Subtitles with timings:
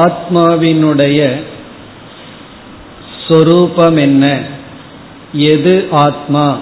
[0.00, 1.40] ஆத்மாவினுடைய
[3.26, 4.40] சொரூபம் என்ன
[5.32, 6.58] எது ஆத்மா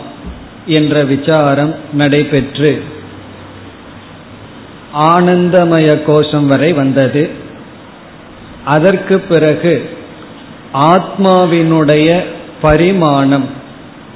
[0.67, 2.83] என்ற விசாரம் நடைபெற்று
[5.00, 7.30] ஆனந்தமய கோஷம் வரை வந்தது.
[8.66, 9.90] அதற்கு பிறகு
[10.74, 12.24] ஆத்மாவினுடைய
[12.62, 13.46] பரிமாணம்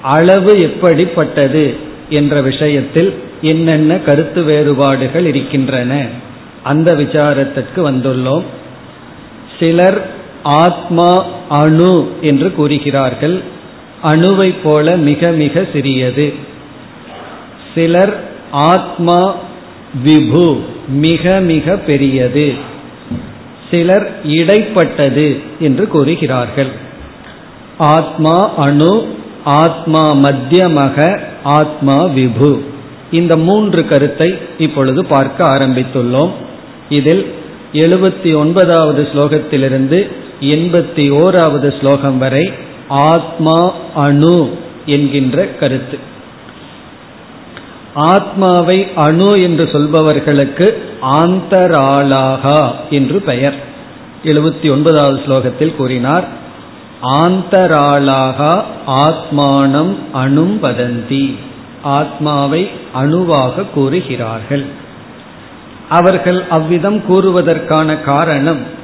[0.02, 1.75] அளவு எப்படிப்பட்டது
[2.09, 6.05] என்ற விஷயத்தில் என்னென்ன கருத்து வேறுபாடுகள் இருக்கின்றன
[6.63, 8.44] அந்த விசாரத்திற்கு வந்துள்ளோம்.
[9.59, 10.09] சிலர்
[10.44, 13.41] ஆத்மா அணு என்று கூறுகிறார்கள்.
[14.03, 16.33] அணுவை போல மிக மிக சிறியது.
[17.75, 19.35] சிலர் ஆத்மா
[20.05, 22.53] விபு மிக மிக பெரியது.
[23.71, 26.71] சிலர் இடைப்பட்டது என்று கூறுகிறார்கள்.
[27.77, 32.59] ஆத்மா அணு ஆத்மா மத்தியமக ஆத்மா விபு.
[33.11, 36.31] இந்த மூன்று கருத்தை இப்பொழுது பார்க்க ஆரம்பித்துள்ளோம்.
[36.89, 37.33] இதில்
[37.73, 40.09] எழுபத்தி ஒன்பதாவது ஸ்லோகத்திலிருந்து
[40.41, 42.51] எண்பத்தி ஓராவது ஸ்லோகம் வரை
[42.87, 46.08] ஆத்மா அணு என்கின்ற கருத்து.
[47.93, 53.55] ஆத்மாவை அணு என்று சொல்பவர்களுக்கு ஆந்தராளாகா என்று பெயர்.
[54.23, 56.27] எழுபத்தி ஒன்பதாவது ஸ்லோகத்தில் கூறினார்
[57.01, 61.35] ஆந்தராளாகா ஆத்மானம் அணும் வதந்தி
[61.83, 64.66] ஆத்மாவை அணுவாக கூறுகிறார்கள்.
[65.89, 68.78] அவர்கள் அவ்விதம் கூறுவதற்கான காரணம்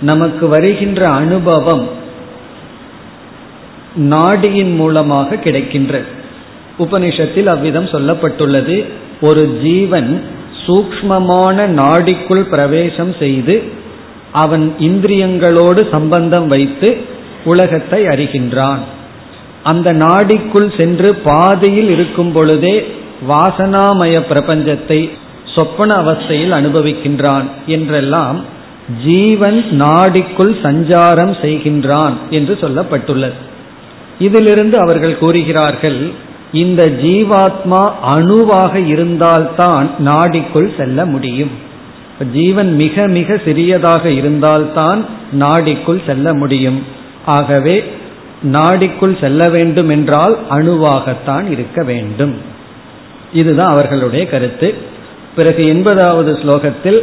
[0.00, 1.88] நமக்கு வருகின்ற அனுபவம்
[3.94, 6.16] நாடியின் மூலமாக கிடைக்கின்றது
[6.78, 8.76] உபனிஷத்தில் அவ்விதம் சொல்லப்பட்டுள்ளது.
[9.20, 10.10] ஒரு ஜீவன்
[10.64, 13.54] சூக்மமான நாடிக்குள் பிரவேசம் செய்து
[14.32, 16.88] அவன் இந்திரியங்களோடு சம்பந்தம் வைத்து
[17.44, 18.82] உலகத்தை அறிகின்றான்.
[19.62, 22.76] அந்த நாடிக்குள் சென்று பாதையில் இருக்கும் பொழுதே
[23.28, 25.00] வாசனாமய பிரபஞ்சத்தை
[25.54, 28.38] சொப்பன அவஸ்தையில் அனுபவிக்கின்றான் என்றெல்லாம்
[29.06, 33.38] ஜீவன் நாடிக்குள் சஞ்சாரம் செய்கின்றான் என்று சொல்லப்பட்டுள்ளது.
[34.18, 36.00] இதிலிருந்து அவர்கள் கூறுகிறார்கள்
[36.52, 41.50] இந்த ஜீவாத்மா அணுவாக இருந்தால்தான் நாடிக்குள் செல்ல முடியும்.
[42.32, 45.06] ஜீவன் மிக மிக சிறியதாக இருந்தால்தான்
[45.38, 46.84] நாடிக்குள் செல்ல முடியும்.
[47.26, 47.92] ஆகவே
[48.52, 52.40] நாடிக்குள் செல்ல வேண்டும் என்றால் அணுவாகத்தான் இருக்க வேண்டும்.
[53.32, 54.74] இதுதான் அவர்களுடைய கருத்து.
[55.36, 57.02] பிறகு எண்பதாவது ஸ்லோகத்தில்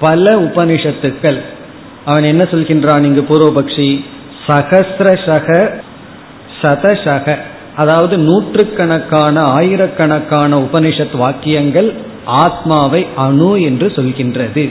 [0.00, 1.40] பல உபனிஷத்துக்கள்.
[2.04, 4.04] அவன் என்ன சொல்கின்றான் இங்கு பூர்வபக்ஷி?
[4.46, 5.68] சகசிரசக
[6.62, 7.36] சதசக.
[7.76, 11.94] அதாவது நூற்றுக்கணக்கான ஆயிரக்கணக்கான உபனிஷத் வாக்கியங்கள்
[12.24, 14.70] ஆத்மாவை அணு என்று சொல்கின்றது.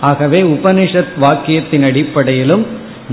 [0.00, 2.66] ஆகவே உபனிஷத் வாக்கியத்தின் அடிப்படையிலும்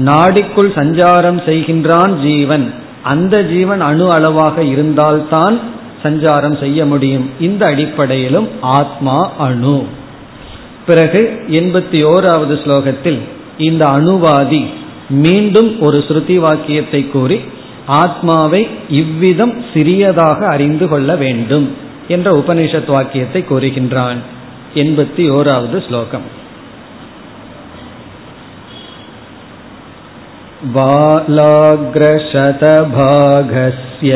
[0.06, 2.74] நாடிக்குள் சஞ்சாரம் செய்கின்றான் ஜீவன்.
[3.04, 5.60] அந்த ஜீவன் அணு அளவாக இருந்தால்தான்
[6.04, 7.30] சஞ்சாரம் செய்ய முடியும்.
[7.40, 9.86] இந்த அடிப்படையிலும் ஆத்மா அணு.
[10.86, 13.20] பிறகு எண்பத்தி ஓராவது ஸ்லோகத்தில்
[13.58, 14.66] இந்த அணுவாதி
[15.10, 17.42] மீண்டும் ஒரு ஸ்ருதி வாக்கியத்தை கூறி
[17.99, 21.67] ஆத்மாவை இவ்விதம் சிறியதாக அறிந்து கொள்ள வேண்டும்
[22.09, 24.21] என்ற உபனிஷத் வாக்கியத்தை கூறுகின்றான்
[24.75, 26.29] எண்பத்தி ஓராவது ஸ்லோகம்
[32.65, 34.13] बालाग्रशतभागस्य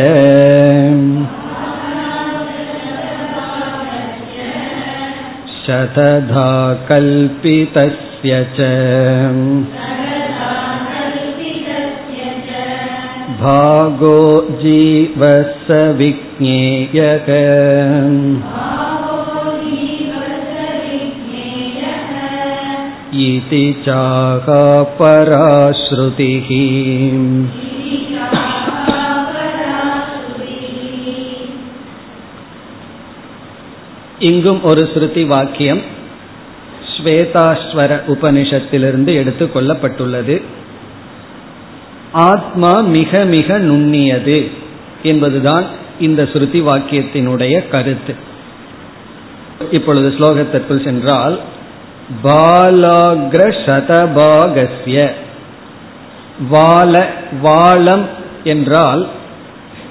[5.66, 6.50] शतधा
[6.88, 8.58] कल्पितस्य च
[13.40, 14.18] भागो
[14.62, 17.28] जीवस्य विज्ञेयक
[23.26, 23.64] इति
[25.18, 26.48] चाकापराश्रुतिः
[34.28, 35.82] இங்கும் ஒரு ஸ்ருதி வாக்கியம்
[36.92, 40.36] ஸ்வேதாஸ்வர உபனிஷத்திலிருந்து எடுத்துக் கொள்ளப்பட்டுள்ளது
[42.11, 44.51] ஆத்மா மிக மிக நுண்ணியது
[45.03, 45.65] என்பதுதான்
[45.99, 48.15] இந்த ஸ்ருதி வாக்கியத்தினுடைய கருத்து.
[49.71, 51.39] இப்பொழுது ஸ்லோகத்திற்குள் சென்றால்
[52.23, 55.09] பாலாகிர சதபாகஸ்ய
[56.51, 57.05] வால
[57.41, 58.05] வாளம்
[58.43, 59.07] என்றால்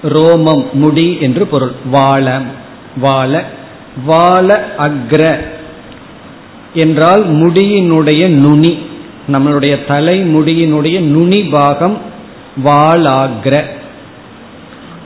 [0.02, 1.72] ரோமம் முடி என்று பொருள்.
[1.90, 2.46] வாழம்
[2.96, 3.44] வாழ
[4.04, 5.38] வாழ அக்ர
[6.74, 8.78] என்றால் முடியினுடைய நுனி
[9.32, 12.00] நம்மளுடைய தலை முடியினுடைய நுனி பாகம்
[12.64, 13.62] வாலாகிர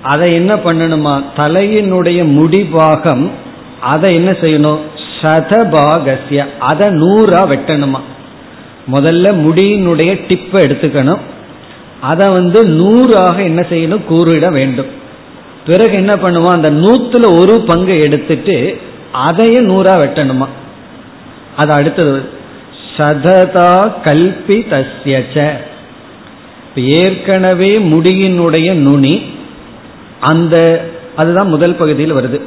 [0.02, 1.24] அதை என்ன பண்ணணுமா?
[1.36, 3.30] தலையினுடைய முடிபாகம்
[3.80, 4.78] அதை என்ன செய்யணும்?
[5.20, 8.00] சதபாகசிய அதை நூறா வெட்டணுமா?
[8.92, 11.20] முதல்ல முடியினுடைய டிப்பை எடுத்துக்கணும்.
[12.00, 14.00] அதை வந்து நூறாக என்ன செய்யணும்?
[14.08, 14.86] கூறிட வேண்டும்.
[15.66, 18.80] பிறகு என்ன பண்ணுவான் அந்த நூத்துல ஒரு பங்கு எடுத்துட்டு
[19.12, 20.46] அதையே நூறா வெட்டணுமா?
[21.56, 22.28] அது அடுத்தது.
[22.96, 25.52] சததா கல்பி தஸ்யச்ச
[26.75, 29.23] ஏற்கனவே முடியினுடைய நுனி
[30.21, 30.56] அந்த
[31.17, 32.41] அதுதான் முதல் பகுதியில் வருது.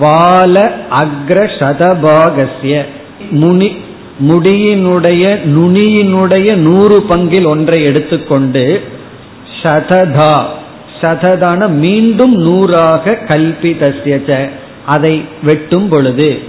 [0.00, 0.56] வால
[1.02, 2.84] அக்ர சதபாகசிய
[3.30, 3.76] முனி
[4.20, 8.82] முடியினுடைய நுனியினுடைய நூறு பங்கில் ஒன்றை எடுத்துக்கொண்டு
[9.62, 10.34] சததா
[11.00, 14.50] சததான மீண்டும் நூறாக கல்பிதஸ்யச்ச
[14.86, 16.42] அதை வெட்டும் பொழுது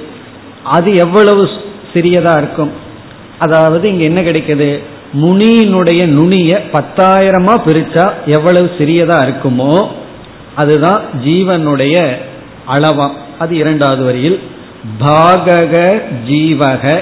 [0.63, 1.50] அது எவ்வளவு
[1.94, 2.71] சிறியதா இருக்கும்?
[3.39, 4.80] அதாவது இங்க என்ன கிடைக்குது?
[5.13, 9.88] முனியினுடைய நுனிய பத்தாயிரமா பிரிச்சா எவ்வளவு சிறியதா இருக்குமோ
[10.56, 12.15] அதுதான் ஜீவனுடைய
[12.67, 14.41] அளவாம் அது இரண்டாவது வரியில்
[15.06, 17.00] பாகக ஜீவக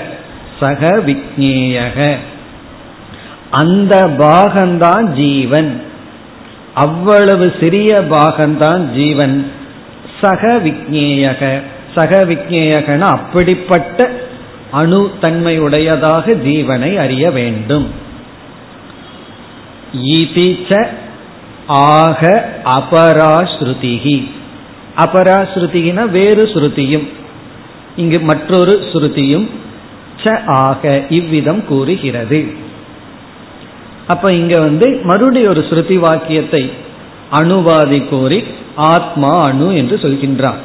[0.60, 2.16] சக விக்னேயக.
[3.52, 5.82] அந்த பாகந்தான் ஜீவன்.
[6.74, 9.52] அவ்வளவு சிறிய பாகந்தான் ஜீவன்.
[10.22, 11.62] சக விக்னேயக.
[11.96, 14.12] சக விக்னேயகன அப்படிப்பட்ட
[14.72, 17.88] அணு தன்மையுடையதாக ஜீவனை அறிய வேண்டும்.
[21.68, 24.28] ஆக அபராஸ்ருதிகி
[24.98, 27.08] அபராஸ்ருதிகின வேறு ஸ்ருதியும்.
[27.96, 29.50] இங்கு மற்றொரு ஸ்ருதியும்
[30.24, 32.48] ச ஆக இவ்விதம் கூறுகிறது.
[34.08, 36.72] அப்ப இங்க வந்து மறுபடியும் ஒரு ஸ்ருதி வாக்கியத்தை
[37.30, 38.44] அணுவாதி கோரி
[38.76, 40.58] ஆத்மா அணு என்று சொல்கின்றான்.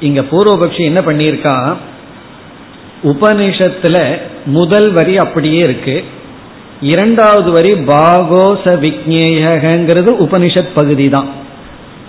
[0.00, 1.76] இங்க பூர்வபக்ஷி என்ன பண்ணியிருக்கான்
[3.10, 3.96] உபனிஷத்துல
[4.44, 6.04] முதல் வரி அப்படியே இருக்கு.
[6.80, 11.28] இரண்டாவது வரி பாகோச விக்னேயங்கிறது உபனிஷத் பகுதி தான்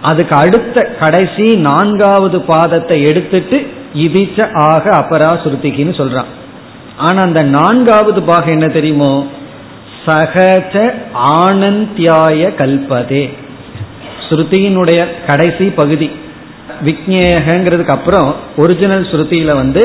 [0.01, 3.57] அதுக்கு அடுத்த கடைசி நான்காவது பாதத்தை எடுத்துட்டு
[3.95, 6.31] இதிச்ச ஆக அபராசுருதிகின்னு சொல்றான்.
[6.97, 9.27] ஆனா அந்த நான்காவது பாகம் என்ன தெரியுமோ?
[10.05, 10.75] சகஜ
[11.39, 13.23] ஆனந்தியாய கல்பதே.
[14.29, 16.11] ஸ்ருதியினுடைய கடைசி பகுதி.
[16.85, 19.83] விக்னேகங்கிறதுக்கு அப்புறம் ஒரிஜினல் ஸ்ருதியில வந்து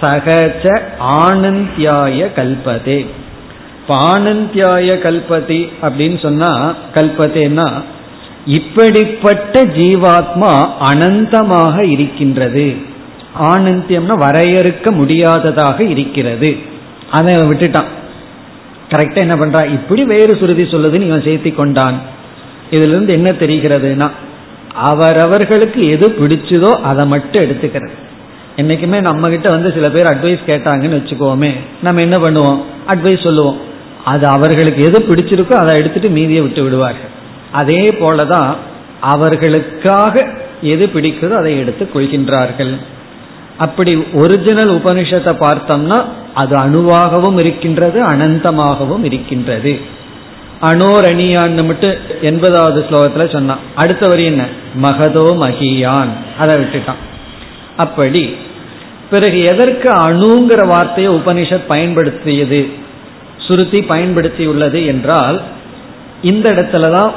[0.00, 3.06] சகஜ ஆனந்தியாய கல்பதே.
[3.88, 7.82] ஆனந்தியாய கல்பதி அப்படின்னு சொன்னா கல்பதேன்னா
[8.46, 12.76] இப்படிப்பட்ட ஜீவாத்மா அனந்தமாக இருக்கின்றது.
[13.40, 16.56] ஆனந்தியம்னா வரையறுக்க முடியாததாக இருக்கிறது.
[17.10, 17.90] அதை விட்டுட்டான்.
[18.90, 19.72] கரெக்டா என்ன பண்றா?
[19.72, 22.00] இப்படி வேறு சுருதி சொல்லுதுன்னு இவன் சேர்த்தி கொண்டான்.
[22.70, 24.10] இதுல இருந்து என்ன தெரிகிறதுனா
[24.74, 28.04] அவரவர்களுக்கு எது பிடிச்சதோ அதை மட்டும் எடுத்துக்கிறது.
[28.56, 31.50] என்னைக்குமே நம்ம கிட்ட வந்து சில பேர் அட்வைஸ் கேட்டாங்கன்னு வச்சுக்கோமே
[31.82, 32.60] நம்ம என்ன பண்ணுவோம்?
[32.88, 33.60] அட்வைஸ் சொல்லுவோம்.
[34.04, 37.12] அது அவர்களுக்கு எது பிடிச்சிருக்கோ அதை எடுத்துட்டு மீதியை விட்டு விடுவார்கள்.
[37.52, 38.56] அதே போலதான்
[39.00, 40.26] அவர்களுக்காக
[40.62, 42.76] எது பிடிக்குதோ அதை எடுத்து கொள்கின்றார்கள்.
[43.58, 49.80] அப்படி ஒரிஜினல் உபனிஷத்தை பார்த்தோம்னா அது அணுவாகவும் இருக்கின்றது அனந்தமாகவும் இருக்கின்றது.
[50.62, 51.90] அணோரணியான்னு மட்டும்
[52.22, 53.58] எண்பதாவது ஸ்லோகத்தில் சொன்னான்.
[53.74, 54.44] அடுத்த வரி என்ன?
[54.82, 56.12] மகதோ மகியான்.
[56.38, 57.02] அதை விட்டுட்டான்.
[57.76, 58.36] அப்படி
[59.10, 62.66] பிறகு எதற்கு அணுங்கிற வார்த்தையை உபனிஷத் பயன்படுத்தியது?
[63.38, 65.40] சுருத்தி பயன்படுத்தியுள்ளது என்றால்
[66.22, 67.10] இந்த இடத்துலதான்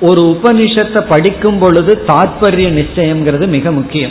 [0.00, 4.10] ஒரு உபனிஷத்தை படிக்கும் பொழுது தாற்பரிய நிச்சயம்ங்கிறது மிக முக்கியம்.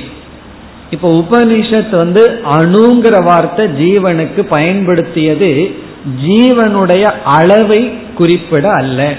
[0.89, 5.75] இப்போ உபனிஷத் வந்து அணுங்கிற வார்த்தை ஜீவனுக்கு பயன்படுத்தியது
[6.27, 9.13] ஜீவனுடைய அளவை குறிப்பிட அல்ல.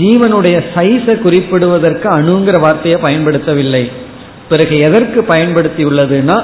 [0.00, 3.92] ஜீவனுடைய சைஸை குறிப்பிடுவதற்கு அணுங்கிற வார்த்தையை பயன்படுத்தவில்லை.
[4.48, 6.42] பிறகு எதற்கு பயன்படுத்தியுள்ளதுன்னா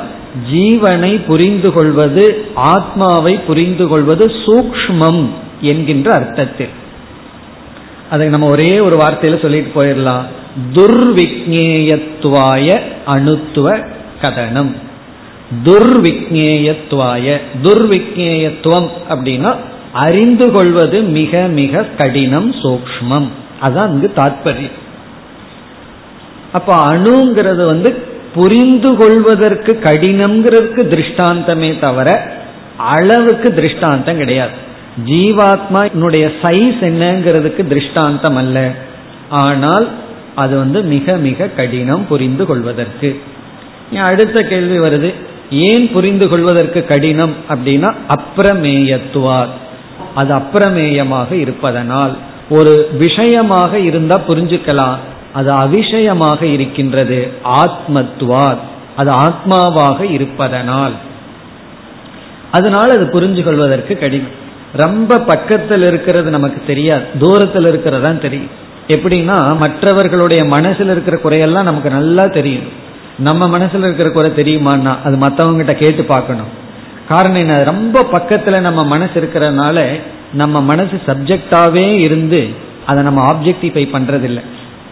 [0.53, 5.27] ஜீவனை புரிந்து கொள்வது ஆத்மாவை புரிந்து கொள்வது சூக்மம்
[5.61, 6.69] என்கின்ற அர்த்தத்தில்.
[8.11, 10.23] அதை நம்ம ஒரே ஒரு வார்த்தையில சொல்லிட்டு போயிடலாம்.
[10.73, 13.79] துர்விக்னேயத்துவாய அணுத்துவ
[14.23, 14.73] கதனம்.
[15.65, 19.55] துர்விக்னேயத்துவாய துர்விக்னேயத்துவம் அப்படின்னா
[19.93, 23.27] அறிந்து கொள்வது மிக மிக கடினம் சூக்மம்
[23.63, 24.71] அதான் இங்கு தாற்பயம்
[26.53, 28.03] அப்ப அணுங்கிறது வந்து
[28.35, 32.09] புரிந்து கொள்வதற்கு கடினம்ங்கிறதுக்கு திருஷ்டாந்தமே தவிர
[32.77, 34.57] அளவுக்கு திருஷ்டாந்தம் கிடையாது.
[35.07, 38.59] ஜீவாத்மா என்னுடைய சைஸ் என்னங்கிறதுக்கு திருஷ்டாந்தம் அல்ல.
[39.29, 39.89] ஆனால்
[40.35, 43.11] அது வந்து மிக மிக கடினம் புரிந்து கொள்வதற்கு
[44.09, 45.15] அடுத்த கேள்வி வருது.
[45.51, 49.53] ஏன் புரிந்து கொள்வதற்கு கடினம் அப்படின்னா அப்பிரமேயத்துவார்
[50.15, 52.15] அது அப்பிரமேயமாக இருப்பதனால்.
[52.49, 55.01] ஒரு விஷயமாக இருந்தா புரிஞ்சுக்கலாம்.
[55.33, 58.59] அது அவிஷயமாக இருக்கின்றது ஆத்மத்துவார்
[58.97, 60.93] அது ஆத்மாவாக இருப்பதனால்.
[62.51, 64.49] அதனால் அது புரிஞ்சு கொள்வதற்கு கடினம்.
[64.73, 67.05] ரொம்ப பக்கத்தில் இருக்கிறது நமக்கு தெரியாது.
[67.19, 68.51] தூரத்தில் தான் தெரியும்.
[68.89, 72.89] எப்படின்னா மற்றவர்களுடைய மனசில் இருக்கிற குறையெல்லாம் நமக்கு நல்லா தெரியும்.
[73.19, 76.69] நம்ம மனசில் இருக்கிற குறை தெரியுமான்னா அது மற்றவங்ககிட்ட கேட்டு பார்க்கணும்.
[77.09, 77.63] காரணம் என்ன?
[77.63, 80.01] ரொம்ப பக்கத்தில் நம்ம மனசு இருக்கிறதுனால
[80.33, 82.49] நம்ம மனசு சப்ஜெக்டாகவே இருந்து
[82.87, 84.43] அதை நம்ம ஆப்ஜெக்டிஃபை பண்ணுறதில்லை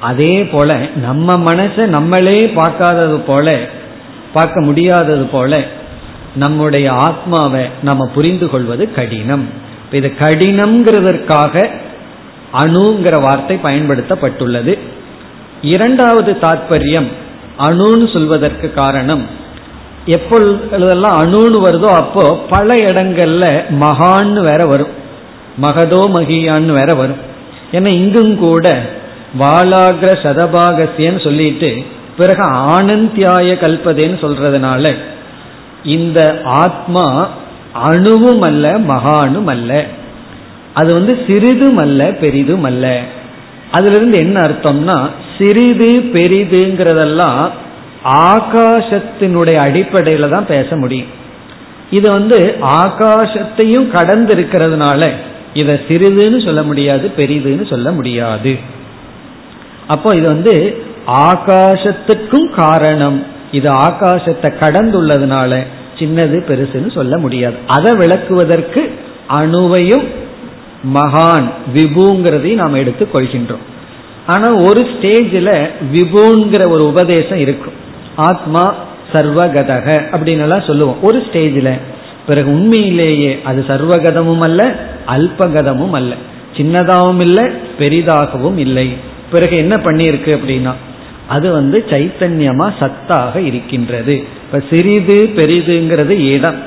[0.00, 3.59] அதே போல நம்ம மனசை நம்மளே பார்க்காதது போல
[4.33, 5.64] பார்க்க முடியாதது போல
[6.35, 9.49] நம்முடைய ஆத்மாவை நம்ம புரிந்து கொள்வது கடினம்.
[9.90, 11.71] இது கடினம்ங்கிறதற்காக
[12.52, 14.78] அணுங்கிற வார்த்தை பயன்படுத்தப்பட்டுள்ளது.
[15.62, 17.09] இரண்டாவது தாற்பயம்
[17.59, 19.26] அணுன்னு சொல்வதற்கு காரணம்
[20.07, 23.47] எப்பொழுதெல்லாம் அணுன்னு வருதோ அப்போ பல இடங்கள்ல
[23.81, 24.93] மகான்னு வேற வரும்.
[25.62, 27.21] மகதோ மகியான்னு வேற வரும்.
[27.73, 28.97] ஏன்னா இங்கும் கூட
[29.40, 31.70] வாலாகிர சதபாகசியன்னு சொல்லிட்டு
[32.18, 32.44] பிறகு
[32.76, 34.94] ஆனந்தியாய கல்பதேன்னு சொல்றதுனால
[35.85, 37.28] இந்த ஆத்மா
[37.73, 39.87] அணுவும் அல்ல மகானும் அல்ல
[40.75, 43.00] அது வந்து சிறிதும் அல்ல பெரிதும் அல்ல
[43.70, 47.40] அதுல இருந்து என்ன அர்த்தம்னா சிறிது பெரிதுங்கிறதெல்லாம்
[48.30, 51.08] ஆகாசத்தினுடைய அடிப்படையில தான் பேச முடியும்.
[51.90, 55.11] இது வந்து ஆகாசத்தையும் கடந்து இருக்கிறதுனால
[55.54, 58.58] இதை சிறிதுன்னு சொல்ல முடியாது பெரிதுன்னு சொல்ல முடியாது.
[59.88, 63.25] அப்போ இது வந்து ஆகாசத்துக்கும் காரணம்.
[63.52, 65.66] இது ஆகாசத்தை கடந்துள்ளதுனால
[65.99, 67.57] சின்னது பெருசுன்னு சொல்ல முடியாது.
[67.66, 68.90] அதை விளக்குவதற்கு
[69.28, 70.07] அணுவையும்
[70.95, 73.64] மகான் விபுங்கிறதையும் நாம் எடுத்துக் கொள்கின்றோம்.
[74.26, 77.73] ஆனா ஒரு ஸ்டேஜில் விபுங்கிற ஒரு உபதேசம் இருக்கும்.
[78.16, 78.75] ஆத்மா
[79.12, 81.02] சர்வகதக அப்படின்னு எல்லாம் சொல்லுவோம்.
[81.02, 81.80] ஒரு ஸ்டேஜில்.
[82.26, 84.75] பிறகு உண்மையிலேயே அது சர்வகதமும் அல்ல
[85.07, 86.14] அல்பகதமும் அல்ல.
[86.57, 87.45] சின்னதாகவும் இல்லை
[87.78, 88.97] பெரிதாகவும் இல்லை.
[89.30, 90.75] பிறகு என்ன பண்ணியிருக்கு அப்படின்னா
[91.28, 94.14] அது வந்து சைத்தன்யமா சத்தாக இருக்கின்றது.
[94.14, 96.62] இப்ப சிறிது பெரிதுங்கிறது இடம்.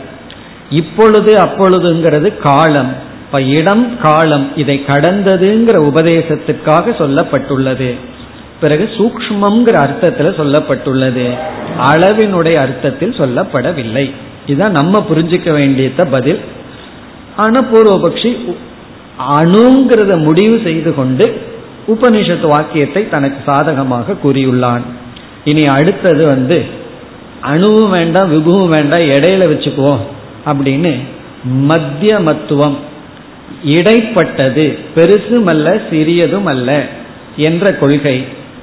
[0.70, 2.96] இப்பொழுது அப்பொழுதுங்கிறது காலம்.
[3.26, 7.96] இப்ப இடம் காலம் இதை கடந்ததுங்கிற உபதேசத்துக்காக சொல்லப்பட்டுள்ளது.
[8.62, 11.38] பிறகு சூக்மங்கிற அர்த்தத்தில் சொல்லப்பட்டுள்ளது.
[11.84, 14.12] அளவினுடைய அர்த்தத்தில் சொல்லப்படவில்லை.
[14.48, 16.40] இதுதான் நம்ம புரிஞ்சுக்க வேண்டியத பதில்.
[17.36, 18.56] ஆனா பூர்வபக்ஷி
[19.36, 21.42] அணுங்கிறத முடிவு செய்து கொண்டு
[21.87, 24.85] உபனிஷத்து வாக்கியத்தை தனக்கு சாதகமாக கூறியுள்ளான்
[25.45, 26.59] இனி அடுத்தது வந்து
[27.43, 30.03] அணுவும் வேண்டாம் விபுவும் வேண்டாம் இடையில வச்சுக்குவோம்
[30.47, 30.93] அப்படின்னு
[31.69, 32.77] மத்தியமத்துவம்
[33.75, 36.71] இடைப்பட்டது பெருசும் அல்ல சிறியதும் அல்ல
[37.41, 38.17] என்ற கொள்கை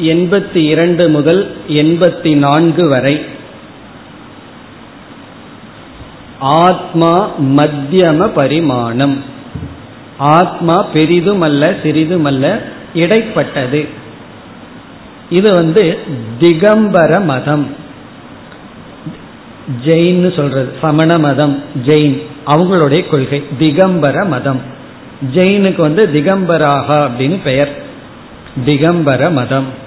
[0.00, 3.26] எண்பத்தி இரண்டு முதல் எண்பத்தி நான்கு வரை.
[6.38, 9.24] ஆத்மா மத்தியம பரிமாணம்.
[10.18, 12.58] ஆத்மா பெரிதுமல்ல சிறிதுமல்ல
[12.94, 13.88] இடைப்பட்டது.
[15.30, 15.98] இது வந்து
[16.40, 17.66] திகம்பர மதம்.
[19.84, 24.60] ஜெயின் சொல்றது சமண மதம் ஜெயின் அவங்களுடைய கொள்கை திகம்பர மதம்.
[25.34, 27.82] ஜெயினுக்கு வந்து திகம்பராக அப்படின்னு பெயர்.
[28.66, 29.82] திகம்பர மதம்.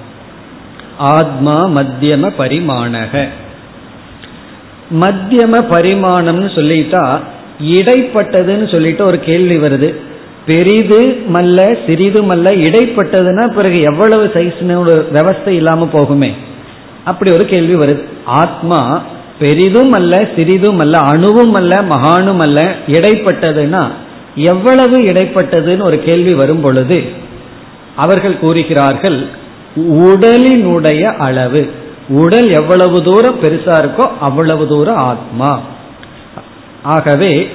[0.98, 3.28] ஆத்மா மத்தியம பரிமாணக.
[5.00, 7.22] மத்தியம பரிமாணம்னு சொல்லிட்டா
[7.64, 9.96] இடைப்பட்டதுன்னு சொல்லிட்டு ஒரு கேள்வி வருது.
[10.46, 16.32] பெரிது மல்ல சிறிது மல்ல இடைப்பட்டதுன்னா பிறகு எவ்வளவு சைஸ்னு ஒரு விவஸ்தை இல்லாம போகுமே.
[17.04, 18.04] அப்படி ஒரு கேள்வி வருது.
[18.26, 19.04] ஆத்மா
[19.40, 23.88] பெரிதும் அல்ல சிறிதும் அல்ல அணுவும் அல்ல மகானும் அல்ல இடைப்பட்டதுன்னா
[24.36, 27.04] எவ்வளவு இடைப்பட்டதுன்னு ஒரு கேள்வி வரும் பொழுது
[27.96, 29.28] அவர்கள் கூறுகிறார்கள்
[29.78, 31.72] உடலினுடைய அளவு.
[32.10, 35.60] உடல் எவ்வளவு தூரம் பெருசா இருக்கோ அவ்வளவு தூரம் ஆத்மா.
[36.84, 37.50] ஆகவே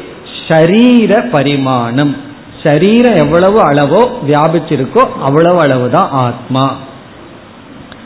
[0.49, 2.17] ஷரீர பரிமாணம்.
[2.65, 6.77] சரீரம் எவ்வளவு அளவோ வியாபிச்சிருக்கோ அவ்வளவு அளவுதான் ஆத்மா.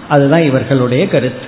[0.09, 1.47] அதுதான் இவர்களுடைய கருத்து.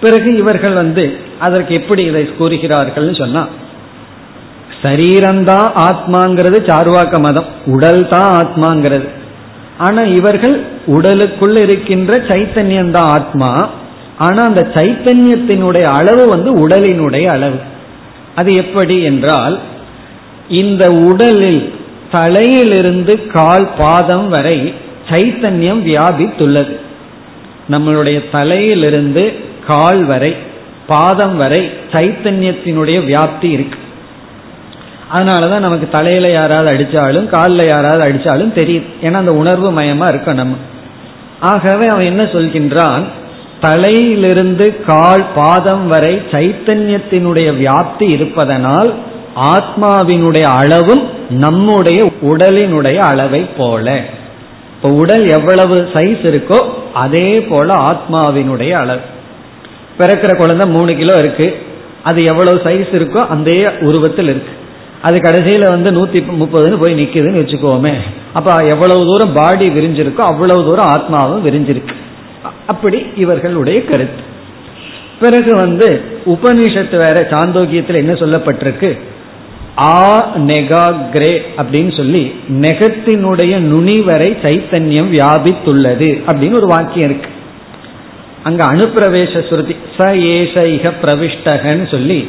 [0.00, 3.46] பிறகு இவர்கள் வந்து அதற்கு எப்படி இதை கூறுகிறார்கள் சொன்னா
[4.82, 9.08] சரீரம்தான் ஆத்மாங்கிறது சார்வாக்க மதம் உடல் தான் ஆத்மாங்கிறது.
[9.78, 13.70] ஆனா இவர்கள் உடலுக்குள்ள இருக்கின்ற சைத்தன்யம் தான் ஆத்மா.
[14.18, 17.58] ஆனா அந்த சைத்தன்யத்தினுடைய அளவு வந்து உடலினுடைய அளவு.
[18.34, 19.60] அது எப்படி என்றால்
[20.48, 21.74] இந்த உடலில்
[22.10, 24.74] தலையிலிருந்து கால் பாதம் வரை
[25.08, 26.76] சைத்தன்யம் வியாபித்துள்ளது.
[27.70, 29.32] நம்மளுடைய தலையிலிருந்து
[29.66, 30.36] கால் வரை
[30.86, 33.78] பாதம் வரை சைத்தன்யத்தினுடைய வியாப்தி இருக்கு.
[35.14, 40.56] அதனாலதான் நமக்கு தலையில யாராவது அடிச்சாலும் காலில் யாராவது அடிச்சாலும் தெரியுது ஏன்னா அந்த உணர்வு மயமா இருக்கும் நம்ம.
[41.40, 43.04] ஆகவே அவன் என்ன சொல்கின்றான்?
[43.60, 48.94] தலையிலிருந்து கால் பாதம் வரை சைத்தன்யத்தினுடைய வியாப்தி இருப்பதனால்
[49.36, 54.04] ஆத்மாவினுடைய அளவும் நம்முடைய உடலினுடைய அளவை போல.
[54.76, 59.00] இப்போ உடல் எவ்வளவு சைஸ் இருக்கோ அதே போல ஆத்மாவினுடைய அளவு.
[59.98, 61.62] பிறக்கிற குழந்தை மூணு கிலோ இருக்கு.
[62.02, 64.52] அது எவ்வளவு சைஸ் இருக்கோ அந்த உருவத்தில் இருக்கு.
[65.02, 67.94] அது கடைசியில வந்து நூத்தி முப்பதுன்னு போய் நிக்குதுன்னு வச்சுக்கோமே.
[68.34, 71.94] அப்ப எவ்வளவு தூரம் பாடி விரிஞ்சிருக்கோ அவ்வளவு தூரம் ஆத்மாவும் விரிஞ்சிருக்கு.
[72.66, 74.22] அப்படி இவர்களுடைய கருத்து.
[75.20, 78.98] பிறகு வந்து உபனிஷத்து வேற சாந்தோக்கியத்தில் என்ன சொல்லப்பட்டிருக்கு?
[79.78, 87.30] ஆ நெகாக்ரே அப்படின்னு சொல்லி நெகத்தினுடைய நுனி வரை சைத்தன்யம் வியாபித்துள்ளது அப்படின்னு ஒரு வாக்கியம் இருக்கு.
[88.42, 92.28] அங்க அனுப்பிரவேச சுருதி ச ஏஷ இக பிரவிஷ்டகன்னு சொல்லி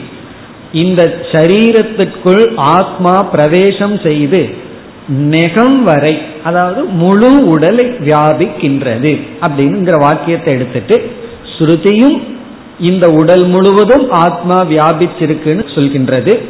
[0.72, 4.68] இந்த சரீரத்திற்குள் ஆத்மா பிரவேசம் செய்து
[5.10, 11.12] நெகம் வரை அதாவது முழு உடலை வியாபிக்கின்றது அப்படிங்கிற வாக்கியத்தை எடுத்துட்டு
[11.58, 12.24] ஸ்ருதியும்
[12.80, 16.42] இந்த உடல் முழுவதும் ஆத்மா வியாபிச்சிருக்குன்னு சொல்கின்றது.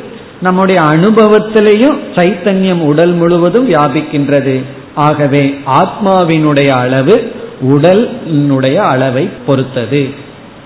[0.41, 4.63] நம்முடைய அனுபவத்திலையும் சைத்தன்யம் உடல் முழுவதும் வியாபிக்கின்றது.
[4.95, 10.09] ஆகவே ஆத்மாவினுடைய அளவு உடலினுடைய அளவை பொறுத்தது.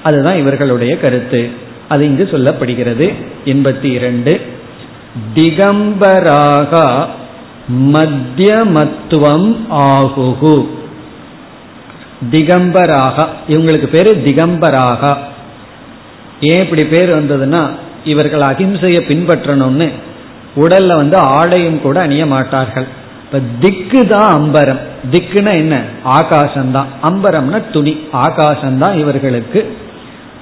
[0.03, 1.49] அதுதான் இவர்களுடைய கருத்து.
[1.87, 3.13] அது இங்கு சொல்லப்படுகிறது.
[3.45, 4.41] எண்பத்தி இரண்டு.
[5.35, 7.05] திகம்பராக
[7.69, 10.67] மத்தியமத்துவம் ஆகுகு.
[12.31, 15.17] திகம்பராக இவங்களுக்கு பேரு திகம்பராக.
[16.41, 17.69] ஏன் இப்படி பேர் வந்ததுன்னா
[18.03, 19.91] இவர்கள் அகிம்சையை பின்பற்றணும்னு
[20.55, 22.87] உடல்ல வந்து ஆடையும் கூட அணிய மாட்டார்கள்.
[23.25, 24.79] இப்ப திக்கு தான் அம்பரம்.
[25.11, 25.81] திக்குன்னா என்ன?
[26.05, 26.85] ஆகாசம்தான்.
[27.03, 27.97] அம்பரம்னா துணி.
[28.13, 29.77] ஆகாசம்தான் இவர்களுக்கு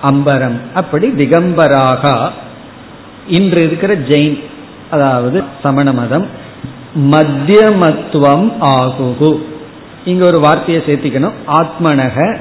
[0.03, 0.59] அம்பரம்.
[0.73, 2.29] அப்படி திகம்பராக.
[3.27, 4.43] இன்று இருக்கிற ஜெயின்
[4.89, 6.27] அதாவது சமண மதம்
[6.95, 9.43] மத்தியமத்துவம் ஆகுகு.
[10.05, 11.31] இங்க ஒரு வார்த்தையை சேர்த்திக்கணும்.
[11.47, 12.37] ஆத்மனக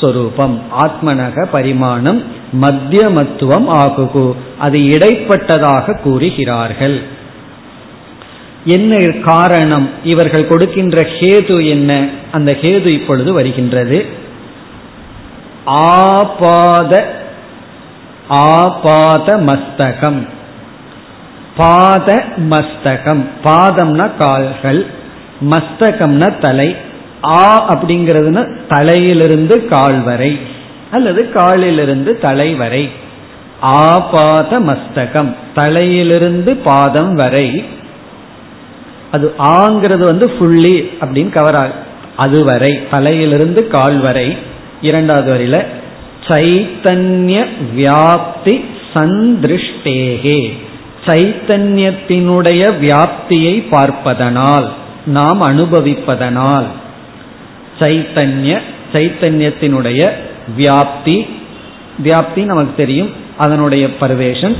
[0.00, 2.22] ஸ்வரூபம் ஆத்மனக பரிமாணம்
[2.60, 4.34] மத்தியமத்துவம் ஆகுகு.
[4.58, 7.02] அது இடைப்பட்டதாக கூறுகிறார்கள்.
[8.64, 9.88] என்ன காரணம்?
[10.04, 12.08] இவர்கள் கொடுக்கின்ற ஹேது என்ன?
[12.32, 14.06] அந்த ஹேது இப்பொழுது வருகின்றது.
[15.64, 17.22] ஆபாத
[18.28, 20.28] ஆபாத மஸ்தகம்.
[21.58, 23.22] பாத மஸ்தகம்.
[23.44, 24.80] பாதம்னா கால்கள்
[25.50, 26.68] மஸ்தகம்னா தலை.
[27.24, 27.42] ஆ
[27.72, 30.32] அப்படிங்கிறதுனா தலையிலிருந்து கால் வரை
[30.90, 32.84] அல்லது காலிலிருந்து தலை வரை.
[33.60, 37.48] ஆபாத மஸ்தகம் தலையிலிருந்து பாதம் வரை.
[39.12, 41.82] அது ஆங்கிறது வந்து ஃபுல்லி அப்படின்னு கவர் ஆகும்
[42.16, 44.36] அதுவரை தலையிலிருந்து கால் வரை.
[44.80, 45.58] இரண்டாவது வரையில
[46.28, 47.38] சைத்தன்ய
[47.76, 48.54] வியாப்தி
[48.94, 50.40] சந்திருஷ்டேகே.
[51.08, 54.68] சைத்தன்யத்தினுடைய வியாப்தியை பார்ப்பதனால்
[55.06, 56.66] நாம் அனுபவிப்பதனால்.
[57.78, 58.60] சைத்தன்ய
[58.92, 60.12] சைத்தன்யத்தினுடைய
[60.58, 61.28] வியாப்தி
[62.04, 64.56] வியாப்தி நமக்கு தெரியும் அதனுடைய பர்வேஷன்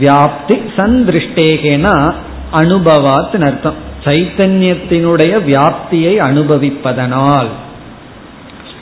[0.00, 2.14] வியாப்தி சந்திருஷ்டேகேனா
[2.52, 3.86] அனுபவாத் அர்த்தம்.
[4.04, 7.48] சைத்தன்யத்தினுடைய வியாப்தியை அனுபவிப்பதனால்.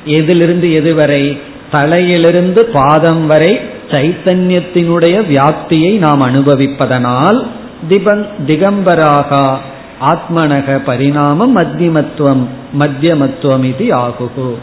[0.05, 1.39] எதிலிருந்து எதுவரை
[1.71, 7.47] தலையிலிருந்து பாதம் வரை சைத்தன்யத்தினுடைய வியாப்தியை நாம் அனுபவிப்பதனால்
[7.89, 9.59] திபங் திகம்பராக
[10.01, 12.47] ஆத்மனக பரிணாமம் மத்தியமத்துவம்
[12.79, 14.55] மத்தியமத்துவம் இது ஆகுகு.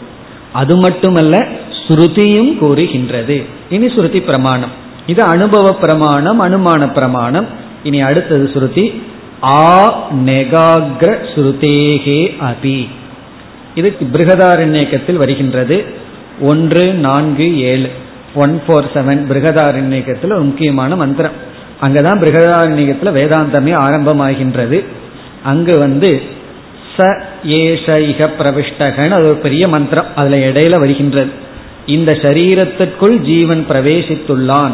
[0.52, 1.48] அது மட்டுமல்ல
[1.88, 3.44] ஸ்ருதியும் கூறுகின்றது.
[3.70, 4.70] இனி ஸ்ருதி பிரமாணம்.
[5.06, 7.46] இது அனுபவ பிரமாணம் அனுமான பிரமாணம்.
[7.82, 9.00] இனி அடுத்தது ஸ்ருதி.
[9.44, 12.88] ஆ நெகாகிர ஸ்ருதேகே அபி.
[13.74, 15.84] இது பிருகதாரண்யக்கத்தில் வருகின்றது.
[16.40, 17.90] ஒன்று நான்கு ஏழு.
[18.34, 21.52] ஒன் ஃபோர் செவன் பிருகதாரண்யக்கத்தில் ஒரு முக்கியமான மந்திரம்.
[21.82, 24.84] அங்கதான் பிருகதாரண்யத்தில் வேதாந்தமே ஆரம்பமாகின்றது.
[25.42, 26.22] அங்கு வந்து
[26.96, 30.06] ச ஏஷைக பிரவிஷ்டகன்னு பிரவிஷ்டகன் அது ஒரு பெரிய மந்திரம்.
[30.14, 31.30] அதுல இடையில வருகின்றது.
[31.86, 34.72] இந்த சரீரத்திற்குள் ஜீவன் பிரவேசித்துள்ளான்.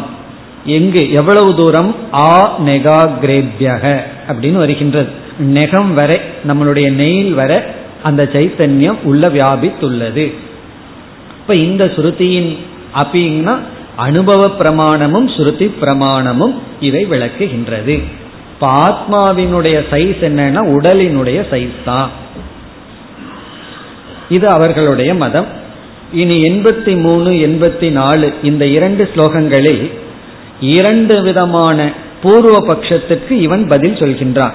[0.65, 1.11] எங்கு?
[1.11, 1.95] எவ்வளவு தூரம்?
[2.13, 5.09] ஆ நெகாகிரேபியக அப்படின்னு வருகின்றது.
[5.53, 7.59] நெகம் வரை நம்மளுடைய நெயில் வரை
[8.03, 10.33] அந்த சைத்தன்யம் உள்ள வியாபித்துள்ளது.
[11.41, 12.57] இப்ப இந்த சுருதியின்
[12.95, 13.59] அப்படின்னா
[13.95, 18.03] அனுபவ பிரமாணமும் ஸ்ருதி பிரமாணமும் இதை விளக்குகின்றது.
[18.53, 22.09] இப்ப ஆத்மாவினுடைய சைஸ் என்னன்னா உடலினுடைய சைஸ் தான்.
[24.29, 25.45] இது அவர்களுடைய மதம்.
[26.13, 29.91] இனி எண்பத்தி மூணு எண்பத்தி நாலு இந்த இரண்டு ஸ்லோகங்களில்
[30.59, 31.91] இரண்டு விதமான
[32.23, 34.51] பூர்வ பட்சத்துக்கு இவன் பதில் சொல்கின்றான்.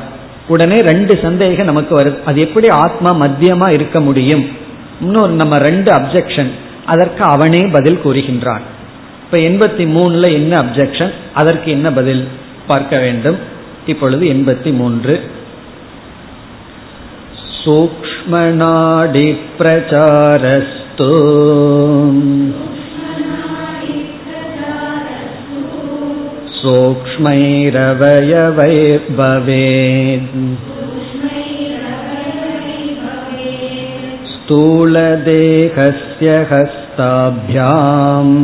[0.49, 2.22] உடனே ரெண்டு சந்தேகம் நமக்கு வருது.
[2.25, 4.49] அது எப்படி ஆத்மா மத்தியமா இருக்க முடியும்?
[5.01, 6.51] இன்னொரு நம்ம ரெண்டு அப்செக்ஷன்
[6.86, 8.65] அதற்கு அவனே பதில் கூறுகின்றான்
[9.23, 12.23] இப்ப எண்பத்தி மூணுல என்ன அப்செக்ஷன் அதற்கு என்ன பதில்
[12.67, 13.38] பார்க்க வேண்டும்
[13.86, 15.15] இப்பொழுது எண்பத்தி மூன்று
[17.62, 19.27] சூக்மநாடி
[19.60, 21.12] பிரச்சாரஸ்தோ
[29.01, 30.27] सूक्ष्मैरवयवैर्भवेत्
[34.31, 36.27] स्थूलदेहस्य
[36.95, 38.36] हस्ताभ्याम्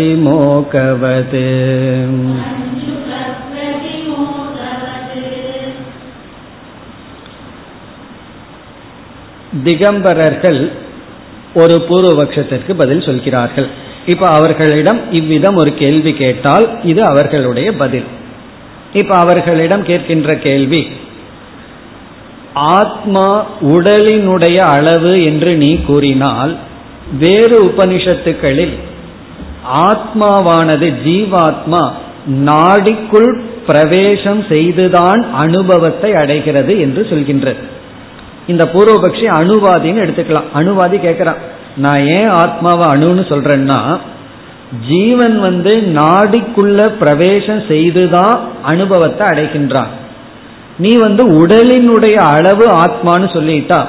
[0.00, 1.36] कञ्चुकप्रतिमोकवत्
[9.64, 10.60] திகம்பரர்கள்
[11.54, 13.68] ஒரு பூர்வபக்ஷத்திற்கு பதில் சொல்கிறார்கள்
[14.06, 18.08] இப்ப அவர்களிடம் இவ்விதம் ஒரு கேள்வி கேட்டால் இது அவர்களுடைய பதில்
[18.92, 20.82] இப்ப அவர்களிடம் கேட்கின்ற கேள்வி
[22.53, 26.57] ஆத்மா உடலினுடைய அளவு என்று நீ கூறினால்
[27.19, 28.73] வேறு உபனிஷத்துக்களில்
[29.73, 31.89] ஆத்மாவானது ஜீவாத்மா
[32.27, 37.55] நாடிக்குள் பிரவேசம் செய்துதான் அனுபவத்தை அடைகிறது என்று சொல்கின்றது.
[38.47, 40.49] இந்த பூர்வபக்ஷி அணுவாதின்னு எடுத்துக்கலாம்.
[40.53, 41.37] அணுவாதி கேட்கிறான்
[41.75, 43.97] நான் ஏன் ஆத்மாவை அணுன்னு சொல்றேன்னா
[44.87, 49.87] ஜீவன் வந்து நாடிக்குள்ள பிரவேசம் செய்துதான் அனுபவத்தை அடைகின்றான்.
[50.77, 53.85] நீ வந்து உடலினுடைய அளவு ஆத்மான்னு சொல்லிட்டா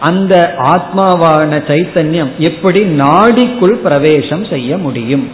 [0.00, 5.28] அந்த ஆத்மாவான சைத்தன்யம் எப்படி நாடிக்குள் பிரவேசம் செய்ய முடியும்?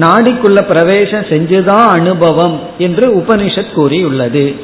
[0.00, 4.54] நாடிக்குள்ள பிரவேசம் செஞ்சுதான் அனுபவம் என்று உபனிஷத் கூறியுள்ளது.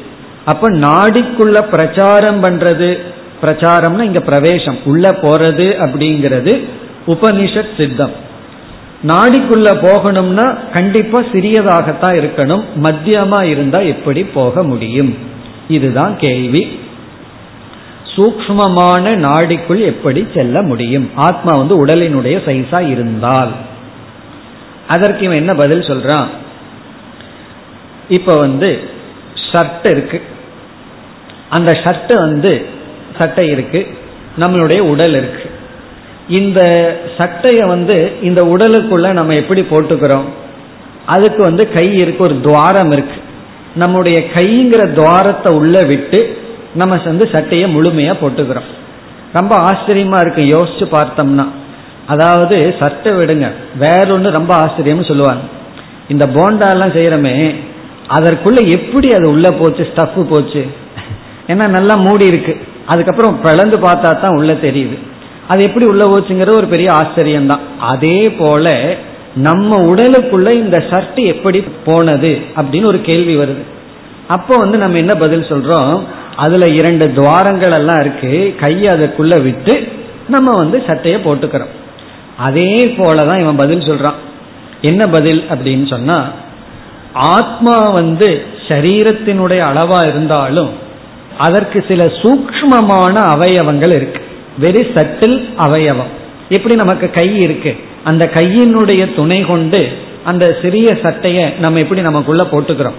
[0.45, 2.97] அப்ப நாடிக்குள்ள பிரச்சாரம் பண்றது
[3.41, 6.63] பிரச்சாரம்னா இங்க பிரவேசம் உள்ள போறது அப்படிங்கிறது
[7.07, 8.11] உபனிஷத் சித்தம்.
[9.07, 15.28] நாடிக்குள்ள போகணும்னா கண்டிப்பா சிறியதாகத்தான் இருக்கணும் மத்தியமா இருந்தா எப்படி போக முடியும்?
[15.69, 16.79] இதுதான் கேள்வி.
[18.15, 21.11] சூக்மமான நாடிக்குள் எப்படி செல்ல முடியும்?
[21.15, 23.51] ஆத்மா வந்து உடலினுடைய சைஸா இருந்தால்.
[24.87, 26.27] அதற்கு இவன் என்ன பதில் சொல்றான்?
[28.09, 28.89] இப்ப வந்து
[29.51, 30.21] ஷர்ட் இருக்கு.
[31.49, 32.65] அந்த ஷர்ட் வந்து
[33.19, 33.87] சட்டை இருக்கு.
[34.39, 35.51] நம்மளுடைய உடல் இருக்கு.
[36.29, 36.61] இந்த
[37.17, 40.25] சட்டையை வந்து இந்த உடலுக்குள்ள நம்ம எப்படி போட்டுக்கிறோம்?
[41.05, 43.18] அதுக்கு வந்து கை இருக்கு ஒரு துவாரம் இருக்கு.
[43.75, 46.37] நம்முடைய கைங்கிற துவாரத்தை உள்ள விட்டு
[46.73, 48.69] நம்ம வந்து சட்டையை முழுமையா போட்டுக்கிறோம்.
[49.33, 50.57] ரொம்ப ஆச்சரியமா இருக்கு.
[50.57, 51.47] யோசிச்சு பார்த்தோம்னா.
[52.05, 53.51] அதாவது சட்டை விடுங்க.
[53.77, 55.43] வேற ஒன்று ரொம்ப ஆச்சரியம்னு சொல்லுவாங்க.
[56.07, 57.55] இந்த போண்டாலாம் செய்யறமே
[58.13, 60.67] அதற்குள்ள எப்படி அது உள்ள போச்சு ஸ்டஃப் போச்சு?
[61.47, 62.67] ஏன்னா நல்லா மூடி இருக்கு.
[62.85, 64.97] அதுக்கப்புறம் பிளந்து பார்த்தா தான் உள்ள தெரியுது.
[65.47, 68.95] அது எப்படி உள்ள போச்சுங்கிறது ஒரு பெரிய ஆச்சரியம் தான் அதே போல
[69.35, 73.61] நம்ம உடலுக்குள்ள இந்த ஷர்ட் எப்படி போனது அப்படின்னு ஒரு கேள்வி வருது.
[74.27, 76.03] அப்போ வந்து நம்ம என்ன பதில் சொல்றோம்?
[76.35, 78.55] அதுல இரண்டு துவாரங்கள் எல்லாம் இருக்கு.
[78.59, 79.87] கையை அதுக்குள்ள விட்டு
[80.27, 81.77] நம்ம வந்து சட்டையை போட்டுக்கிறோம்.
[82.37, 84.13] அதே போலதான் இவன் பதில் சொல்றான்.
[84.81, 86.31] என்ன பதில் அப்படின்னு சொன்னா
[87.13, 90.69] ஆத்மா வந்து சரீரத்தினுடைய அளவா இருந்தாலும்
[91.37, 94.21] அதற்கு சில சூக்மமான அவயவங்கள் இருக்கு.
[94.61, 96.17] வெரி சட்டில் அவயவம்.
[96.49, 97.75] எப்படி நமக்கு கை இருக்கு?
[98.09, 99.81] அந்த கையினுடைய துணை கொண்டு
[100.23, 102.97] அந்த சிறிய சட்டையை நம்ம எப்படி நமக்குள்ள போட்டுக்கிறோம்.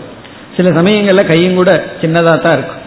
[0.56, 1.70] சில சமயங்களில் கையும் கூட
[2.02, 2.84] சின்னதாக தான் இருக்கும்.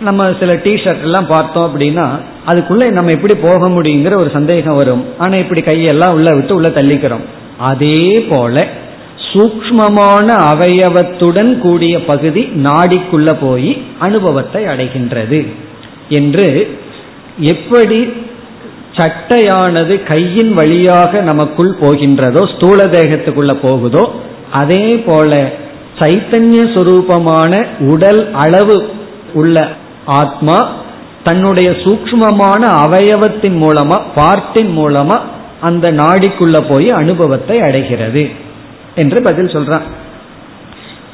[0.00, 2.06] நம்ம சில டிஷர்ட் எல்லாம் பார்த்தோம் அப்படின்னா
[2.44, 5.02] அதுக்குள்ளே நம்ம எப்படி போக முடியுங்கிற ஒரு சந்தேகம் வரும்.
[5.18, 7.26] ஆனால் இப்படி கையெல்லாம் உள்ள விட்டு உள்ள தள்ளிக்கிறோம்.
[7.70, 8.66] அதே போல
[9.28, 15.46] சூக்மமான அவயவத்துடன் கூடிய பகுதி நாடிக்குள்ள போய் அனுபவத்தை அடைகின்றது
[16.08, 16.46] என்று
[17.38, 18.00] எப்படி
[18.92, 24.12] சட்டையானது கையின் வழியாக நமக்குள் போகின்றதோ ஸ்தூல தேகத்துக்குள்ள போகுதோ
[24.52, 25.52] அதே போல
[25.98, 28.88] சைத்தன்ய சுரூபமான உடல் அளவு
[29.34, 29.68] உள்ள
[30.04, 30.70] ஆத்மா
[31.24, 35.20] தன்னுடைய சூக்மமான அவயவத்தின் மூலமா பார்ட்டின் மூலமா
[35.60, 38.28] அந்த நாடிக்குள்ள போய் அனுபவத்தை அடைகிறது
[38.94, 39.82] என்று பதில் சொல்றான்.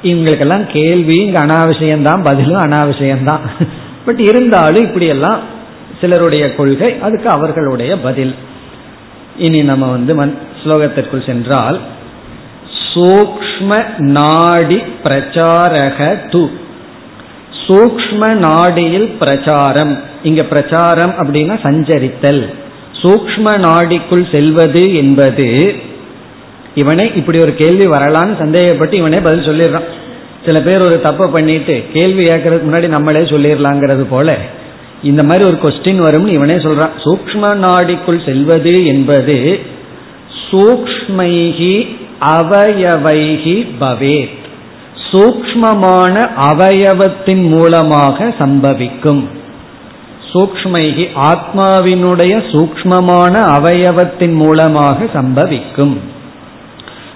[0.02, 3.40] இவங்களுக்கெல்லாம் கேள்வி இங்க அனாவசியம்தான் பதிலும் அனாவசியம்தான்.
[4.06, 5.56] பட் இருந்தாலும் இப்படியெல்லாம்
[6.00, 8.34] சிலருடைய கொள்கை அதுக்கு அவர்களுடைய பதில்.
[9.38, 10.14] இனி நம்ம வந்து
[10.64, 11.78] ஸ்லோகத்திற்குள் சென்றால்
[12.94, 15.98] சூக்ம நாடி பிரச்சாரக
[16.32, 16.42] து.
[17.66, 19.98] சூக்ம நாடியில் பிரச்சாரம்.
[20.22, 22.42] இங்க பிரச்சாரம் அப்படின்னா சஞ்சரித்தல்.
[23.02, 25.74] சூக்ம நாடிக்குள் செல்வது என்பது
[26.74, 29.88] இவனே இப்படி ஒரு கேள்வி வரலான்னு சந்தேகப்பட்டு இவனே பதில் சொல்லிடுறான்.
[30.44, 34.36] சில பேர் ஒரு தப்பை பண்ணிட்டு கேள்வி கேட்கறதுக்கு முன்னாடி நம்மளே சொல்லிடலாங்கிறது போல
[35.02, 36.90] இந்த மாதிரி ஒரு கொஸ்டின் வரும்னு இவனே சொல்றான்.
[37.04, 39.60] சூக்ம நாடிக்குள் செல்வது என்பது
[40.50, 44.36] சூக்மைகி அவயவைகி பவேத்.
[45.12, 49.24] சூக்மமான அவயவத்தின் மூலமாக சம்பவிக்கும்.
[50.32, 55.96] சூக்மைகி ஆத்மாவினுடைய சூக்மமான அவயவத்தின் மூலமாக சம்பவிக்கும்.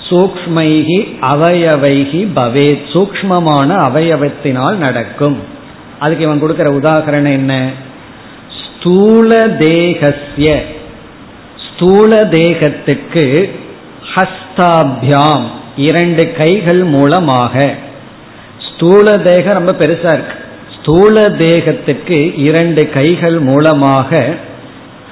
[0.09, 2.83] சூக்மைகி அவயவைகி பவேத்.
[2.92, 5.38] சூக்மமான அவயவத்தினால் நடக்கும்.
[6.05, 7.55] அதுக்கு இவன் கொடுக்கிற உதாகரணம் என்ன?
[8.61, 10.49] ஸ்தூல தேகசிய
[11.67, 13.25] ஸ்தூல தேகத்துக்கு
[14.15, 15.45] ஹஸ்தாபியாம்.
[15.77, 17.55] இரண்டு கைகள் மூலமாக.
[18.69, 20.37] ஸ்தூல தேகம் ரொம்ப பெருசா இருக்கு.
[20.77, 24.21] ஸ்தூல தேகத்துக்கு இரண்டு கைகள் மூலமாக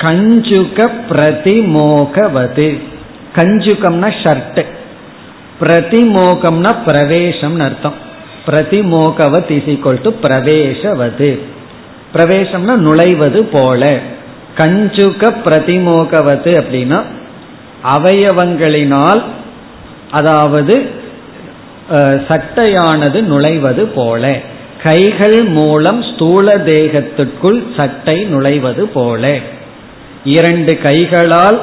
[0.02, 0.78] கஞ்சுக
[1.10, 2.68] பிரதிமோகவது.
[3.36, 4.62] கஞ்சுகம்னா ஷர்ட்
[5.60, 7.98] பிரதிமோகம்னா பிரவேசம்னு அர்த்தம்.
[8.50, 11.30] பிரதிமோகவத் இஸ் ஈக்வல் டு பிரவேசவது
[12.14, 13.82] பிரவேசம்னா நுழைவது போல.
[14.60, 16.98] கஞ்சுக பிரதிமோகவது அப்படின்னா
[17.96, 19.20] அவயவங்களினால்
[20.10, 20.74] அதாவது
[22.30, 24.24] சட்டையானது நுழைவது போல.
[24.82, 29.22] கைகள் மூலம் ஸ்தூல தேகத்திற்குள் சட்டை நுழைவது போல.
[30.36, 31.58] இரண்டு கைகளால்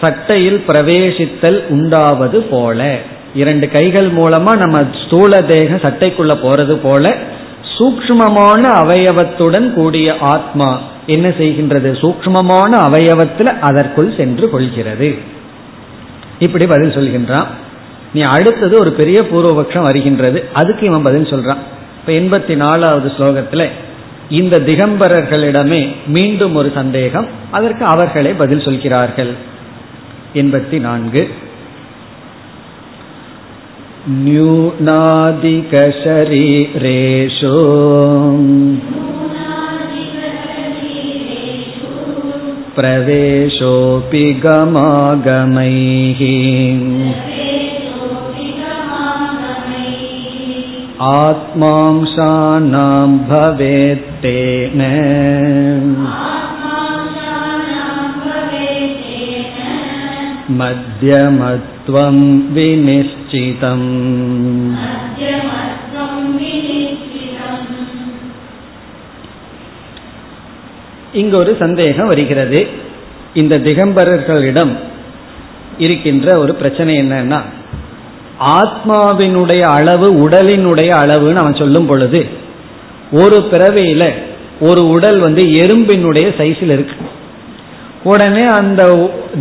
[0.00, 2.80] சட்டையில் பிரவேசித்தல் உண்டாவது போல.
[3.36, 7.16] இரண்டு கைகள் மூலமா நம்ம ஸ்தூல தேக சட்டைக்குள்ள போறது போல
[7.78, 11.90] சூக்மமான அவயவத்துடன் கூடிய ஆத்மா என்ன செய்கின்றது?
[12.02, 15.14] சூக்மமான அவயவத்தில் அதற்குள் சென்று கொள்கிறது.
[16.38, 17.46] இப்படி பதில் சொல்கின்றான்.
[18.14, 20.44] நீ அடுத்தது ஒரு பெரிய பூர்வபக்ஷம் வருகின்றது.
[20.52, 21.62] அதுக்கு இவன் பதில் சொல்றான்.
[22.00, 23.68] இப்ப எண்பத்தி நாலாவது ஸ்லோகத்துல
[24.30, 29.32] இந்த திகம்பரர்களிடமே மீண்டும் ஒரு சந்தேகம் அதற்கு அவர்களே பதில் சொல்கிறார்கள்.
[30.34, 31.30] எண்பத்தி நான்கு
[34.09, 35.01] न्यूनादिकशरीरेषु
[42.77, 46.21] प्रवेशोऽपि गमागमैः
[51.09, 54.81] आत्मांशानां भवेत्तेन
[60.59, 62.17] मध्यमत्वं
[63.35, 63.87] विनिश्चितम्
[71.13, 72.59] இங்கு ஒரு சந்தேகம் வருகிறது
[73.33, 74.71] இந்த திகம்பரர்களிடம்
[75.77, 77.39] இருக்கின்ற ஒரு பிரச்சனை என்னன்னா
[78.57, 82.21] ஆத்மாவினுடைய அளவு உடலினுடைய அளவுன்னு அவன் சொல்லும் பொழுது
[83.15, 84.03] ஒரு பிறவையில
[84.61, 86.97] ஒரு உடல் வந்து எறும்பினுடைய சைஸில் இருக்கு
[88.03, 88.81] உடனே அந்த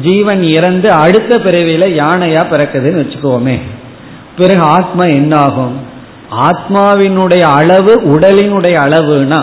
[0.02, 3.56] ஜீவன் இறந்து அடுத்த பிறவியில யானையா பிறக்குதுன்னு வச்சுக்கோமே
[4.37, 5.75] பிறகு ஆத்மா என்னாகும்?
[6.31, 9.41] ஆத்மாவினுடைய அளவு உடலினுடைய அளவுனா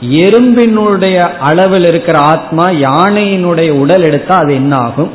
[0.00, 5.10] எறும்பினுடைய அளவில் இருக்கிற ஆத்மா யானையினுடைய உடல் எடுத்தா அது என்ன ஆகும்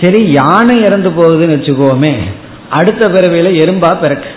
[0.00, 2.14] சரி யானை இறந்து போகுதுன்னு வச்சுக்கோமே
[2.70, 4.30] அடுத்த பிறவியில எறும்பா பிறக்கு.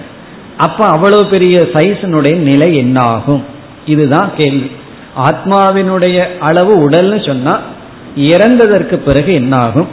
[0.58, 3.44] அப்ப அவ்வளவு பெரிய சைஸினுடைய நிலை என்ன ஆகும்
[3.86, 4.72] இதுதான் கேள்வி.
[5.18, 7.60] ஆத்மாவினுடைய அளவு உடல்னு சொன்னா
[8.16, 9.88] இறந்ததற்கு பிறகு என்னாகும்?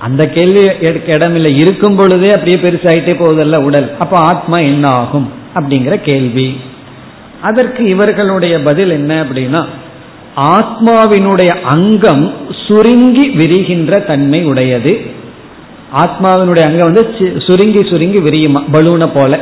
[0.00, 1.56] அந்த கேள்வி எடுக்க இடமில்லை.
[1.56, 3.96] இருக்கும் பொழுதே அப்படியே பெருசாயிட்டே போகுதல்ல உடல்.
[3.98, 6.60] அப்ப ஆத்மா என்ன ஆகும் அப்படிங்கிற கேள்வி.
[7.42, 9.64] அதற்கு இவர்களுடைய பதில் என்ன அப்படின்னா
[10.36, 12.34] ஆத்மாவினுடைய அங்கம்
[12.68, 15.00] சுருங்கி விரிகின்ற தன்மை உடையது.
[15.94, 17.12] ஆத்மாவினுடைய அங்கம் வந்து
[17.46, 19.40] சுருங்கி சுருங்கி விரியுமா பலூனை போல.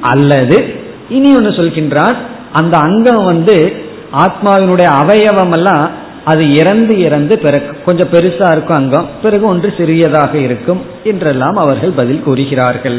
[0.00, 0.74] அல்லது
[1.08, 2.16] இனி ஒன்று சொல்கின்றார்
[2.52, 3.72] அந்த அங்கம் வந்து
[4.12, 5.90] ஆத்மாவினுடைய அவயவம் எல்லாம்
[6.24, 12.22] அது இறந்து இறந்து பிறகு கொஞ்சம் பெருசா இருக்கும் அங்கம் பிறகு ஒன்று சிறியதாக இருக்கும் என்றெல்லாம் அவர்கள் பதில்
[12.22, 12.98] கூறுகிறார்கள்.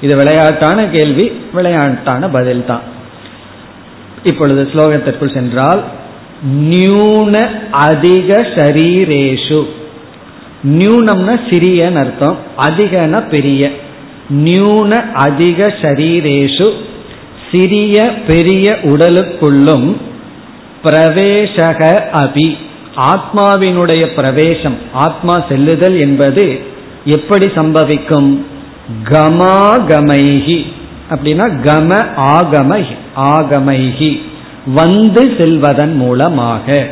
[0.00, 2.84] இது விளையாட்டான கேள்வி விளையாட்டான பதில் தான்
[4.22, 5.82] இப்பொழுது ஸ்லோகத்திற்குள் சென்றால்
[6.70, 7.34] நியூன
[7.70, 9.60] அதிக ஷரீரேஷு
[10.78, 13.62] நியூனம்னா சிறியன்னு அர்த்தம் அதிகன பெரிய.
[14.44, 14.92] நியூன
[15.26, 16.68] அதிக ஷரீரேஷு
[17.50, 19.88] சிறிய பெரிய உடலுக்குள்ளும்
[20.84, 21.80] பிரவேசக
[22.12, 22.56] அபி.
[22.96, 26.60] ஆத்மாவினுடைய பிரவேசம் ஆத்மா செல்லுதல் என்பது
[27.04, 28.38] எப்படி சம்பவிக்கும்?
[29.04, 30.58] கமாகமைகி
[31.10, 32.84] அப்படின்னா கம ஆகம
[33.16, 34.20] ஆகமைகி
[34.74, 36.86] வந்து செல்வதன் மூலமாக.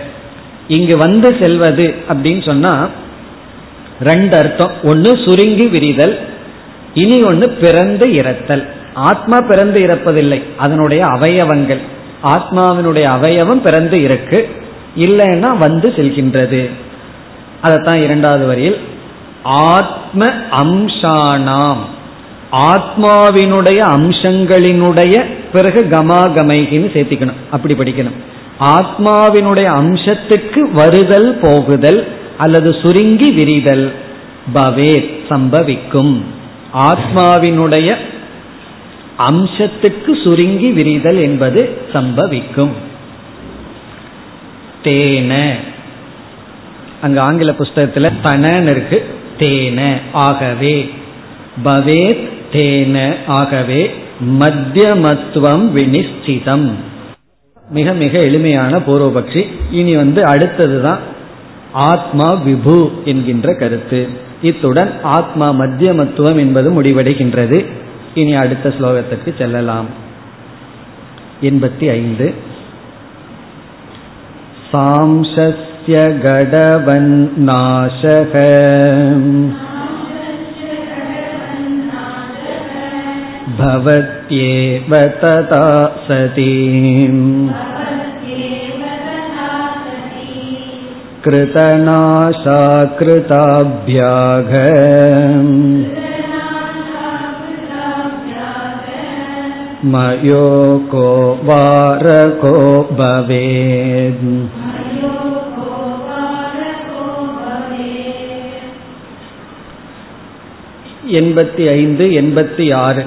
[0.68, 2.88] இங்கு வந்து செல்வது அப்படின்னு சொன்னா
[4.02, 4.70] ரெண்டு அர்த்தம்.
[4.82, 6.28] ஒன்னு சுருங்கி விரிதல்
[6.94, 11.98] இனி ஒன்று பிறந்து இறத்தல் ஆத்மா பிறந்து இறப்பதில்லை அதனுடைய அவயவங்கள்.
[12.24, 14.48] ஆத்மாவினுடைய அவயவம் பிறந்து இருக்கு
[14.96, 16.70] இல்லைன்னா வந்து செல்கின்றது.
[17.60, 18.78] அதைத்தான் இரண்டாவது வரியில்
[19.42, 21.82] ஆத்ம அம்சானாம்.
[22.52, 28.18] ஆத்மாவினுடைய அம்சங்களினுடைய பிறகு கமாகமைகின்னு சேர்த்திக்கணும் அப்படி படிக்கணும்.
[28.60, 33.94] ஆத்மாவினுடைய அம்சத்துக்கு வருதல் போகுதல் அல்லது சுருங்கி விரிதல்
[34.54, 36.22] பவே சம்பவிக்கும்.
[36.74, 37.96] ஆத்மாவினுடைய
[39.28, 42.70] அம்சத்துக்கு சுருங்கி விரிதல் என்பது சம்பவிக்கும்.
[44.84, 45.50] தேன.
[47.00, 49.04] அங்க ஆங்கில புஸ்தகத்தில் தனன்னு இருக்கு.
[49.38, 50.90] தேன ஆகவே.
[51.64, 53.94] பவேத் தேன ஆகவே.
[54.38, 56.70] மத்தியமத்துவம் வினிச்சிதம்
[57.70, 59.46] மிக மிக எளிமையான பூர்வபக்ஷி.
[59.70, 60.98] இனி வந்து அடுத்ததுதான்
[61.72, 64.08] ஆத்மா விபு என்கின்ற கருத்து.
[64.42, 67.66] இத்துடன் ஆத்மா மத்தியமத்துவம் என்பது முடிவடைகின்றது.
[68.13, 69.87] இனி அடுத்த ஸ்லோகத்திற்கு செல்லலாம்
[71.41, 72.33] எண்பத்தி ஐந்து
[74.71, 78.33] சாம்சஸ்ய கடவன்னாசக
[83.57, 85.67] भवत्येव तथा
[86.05, 86.53] सती
[91.25, 92.57] कृतनाशा
[92.99, 94.51] कृताभ्याघ
[99.85, 101.07] मयोको
[101.47, 102.53] वारको
[102.97, 104.27] भवेत्
[111.19, 113.03] எண்பத்தி ஐந்து எண்பத்தி ஆறு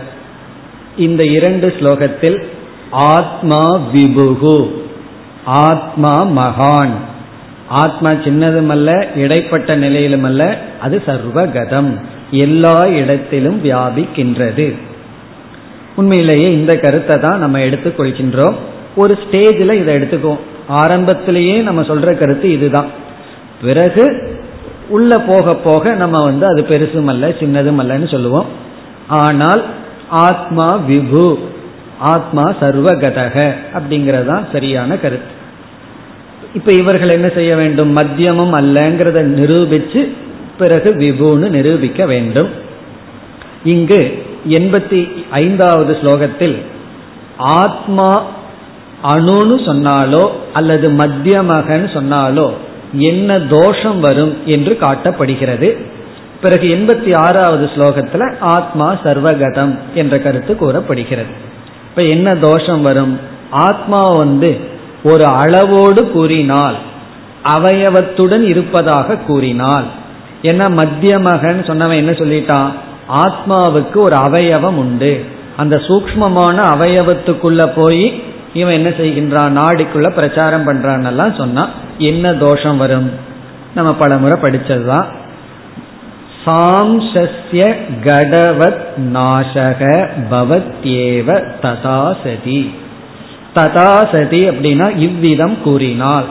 [0.97, 2.39] இந்த இரண்டு ஸ்லோகத்தில்
[3.15, 4.59] ஆத்மா விபுகு
[5.67, 6.95] ஆத்மா மகான்
[7.83, 10.43] ஆத்மா சின்னதுமல்ல இடைப்பட்ட நிலையிலுமல்ல
[10.81, 11.91] அது சர்வகதம்
[12.39, 14.69] எல்லா இடத்திலும் வியாபிக்கின்றது
[15.96, 18.56] உண்மையிலேயே இந்த கருத்தை தான் நம்ம எடுத்துக்கொள்கின்றோம்
[18.96, 20.40] ஒரு ஸ்டேஜில் இதை எடுத்துக்குவோம்.
[20.68, 22.90] ஆரம்பத்திலேயே நம்ம சொல்ற கருத்து இதுதான்.
[23.62, 24.36] பிறகு
[24.88, 28.46] உள்ள போக போக நம்ம வந்து அது பெருசும் அல்ல சின்னதும் அல்லன்னு சொல்லுவோம்.
[29.08, 29.64] ஆனால்
[30.10, 31.38] ஆத்மா விபு
[32.00, 35.32] ஆத்மா சர்வகதக அப்படிங்கறதான் சரியான கருத்து.
[36.54, 37.98] இப்ப இவர்கள் என்ன செய்ய வேண்டும்?
[37.98, 40.10] மத்தியமும் அல்லங்கிறத நிரூபிச்சு
[40.58, 42.50] பிறகு விபுன்னு நிரூபிக்க வேண்டும்.
[43.64, 46.58] இங்கு எண்பத்தி ஐந்தாவது ஸ்லோகத்தில்
[47.38, 48.24] ஆத்மா
[49.04, 52.52] அணுன்னு சொன்னாலோ அல்லது மத்தியமகன்னு சொன்னாலோ
[52.98, 55.78] என்ன தோஷம் வரும் என்று காட்டப்படுகிறது.
[56.42, 61.30] பிறகு எண்பத்தி ஆறாவது ஸ்லோகத்தில் ஆத்மா சர்வகதம் என்ற கருத்து கூறப்படுகிறது.
[61.90, 63.20] இப்ப என்ன தோஷம் வரும்?
[63.50, 64.60] ஆத்மா வந்து
[65.04, 66.76] ஒரு அளவோடு கூறினால்
[67.44, 69.86] அவயவத்துடன் இருப்பதாக கூறினால்
[70.42, 72.72] என்ன மத்தியமகன் சொன்னவன் என்ன சொல்லிட்டான்?
[73.10, 75.26] ஆத்மாவுக்கு ஒரு அவயவம் உண்டு.
[75.58, 79.62] அந்த சூக்மமான அவயவத்துக்குள்ள போய் இவன் என்ன செய்கின்றான்?
[79.62, 83.12] நாடிக்குள்ள பிரச்சாரம் பண்றான் சொன்னா என்ன தோஷம் வரும்?
[83.76, 85.06] நம்ம பல முறை படிச்சதுதான்.
[86.46, 92.70] சாம்சஸ்ய கடவத் நாசக பவத்யேவ ததாசதி.
[93.56, 96.26] ததாசதி அப்படின்னா இவ்விதம் கூறினால்.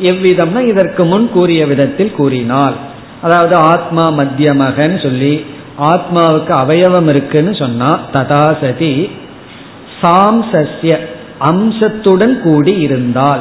[0.00, 2.74] எவ்விதம்னா இதற்கு முன் கூறிய விதத்தில் கூறினால்.
[3.22, 5.46] அதாவது ஆத்மா மத்தியமகன் சொல்லி
[5.80, 9.10] ஆத்மாவுக்கு அவயவம் இருக்குன்னு சொன்னா ததாசதி
[10.02, 10.98] சாம்சஸ்ய
[11.38, 13.40] அம்சத்துடன் கூடி இருந்தால்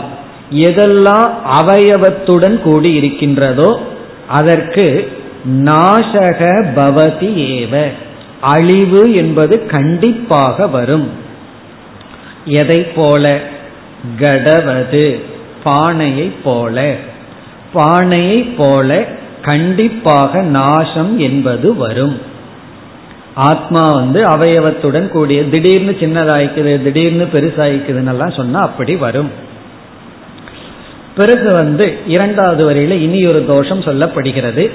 [0.52, 1.30] எதெல்லாம்
[1.62, 3.80] அவயவத்துடன் கூடி இருக்கின்றதோ
[4.28, 5.12] அதற்கு
[5.50, 7.92] நாசக பவதி ஏவ
[8.42, 11.10] அழிவு என்பது கண்டிப்பாக வரும்.
[12.46, 13.40] எதை போல?
[14.20, 15.22] கடவது
[15.64, 16.96] பானையை போல.
[17.74, 19.06] பானையை போல
[19.42, 22.27] கண்டிப்பாக நாசம் என்பது வரும்.
[23.38, 29.32] ஆத்மா வந்து அவயவத்துடன் கூடிய திடீர்னு சின்னதாய்க்குது திடீர்னு பெருசாய்க்குதுன்னு சொன்னா அப்படி வரும்.
[31.18, 34.72] பிறகு வந்து இரண்டாவது வரையில இனி ஒரு தோஷம் சொல்லப்படுகிறது.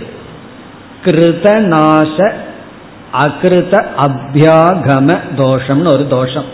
[1.05, 2.33] கிருத நாச
[3.11, 6.45] அகிருத அபியாகம தோஷம்னு ஒரு தோஷம்.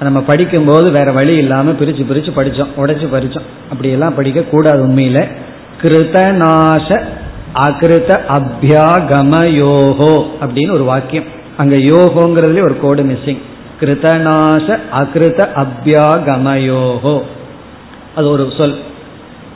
[0.00, 3.46] நம்ம படிக்கும்போது வேற வழி இல்லாம பிரிச்சு பிரிச்சு படிச்சோம் உடைச்சு பறிச்சோம்.
[3.70, 5.30] அப்படியெல்லாம் படிக்க கூடாது உண்மையில
[5.82, 7.04] கிருதநாச
[7.52, 11.24] அகிருத அபியாகமயோகோ அப்படின்னு ஒரு வாக்கியம்.
[11.56, 13.38] அங்க யோகோங்கிறதுல ஒரு கோடு மிஸ்ஸிங்
[13.80, 17.22] கிருதநாச அகிருத அபியாகமயோகோ.
[18.14, 18.78] அது ஒரு சொல்.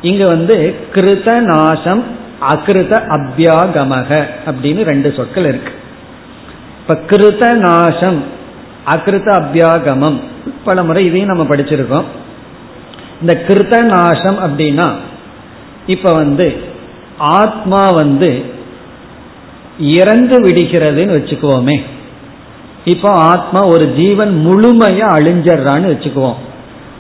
[0.03, 2.03] இங்க வந்து கிருதநாசம்
[2.41, 5.73] அகிருத அபியாகமக அப்படின்னு ரெண்டு சொற்கள் இருக்கு.
[6.81, 8.25] இப்ப கிருத நாசம்
[8.85, 10.21] அகிருத அபியாகமம்
[10.65, 12.05] பல முறை இதையும் நம்ம படிச்சிருக்கோம்.
[13.21, 14.91] இந்த கிருத நாசம் அப்படின்னா
[15.87, 16.71] இப்ப வந்து
[17.19, 18.45] ஆத்மா வந்து
[19.79, 21.83] இறந்து விடுகிறதுன்னு வச்சுக்குவோமே.
[22.85, 26.35] இப்போ ஆத்மா ஒரு ஜீவன் முழுமையா அழிஞ்சிடுறான்னு வச்சுக்குவோம்.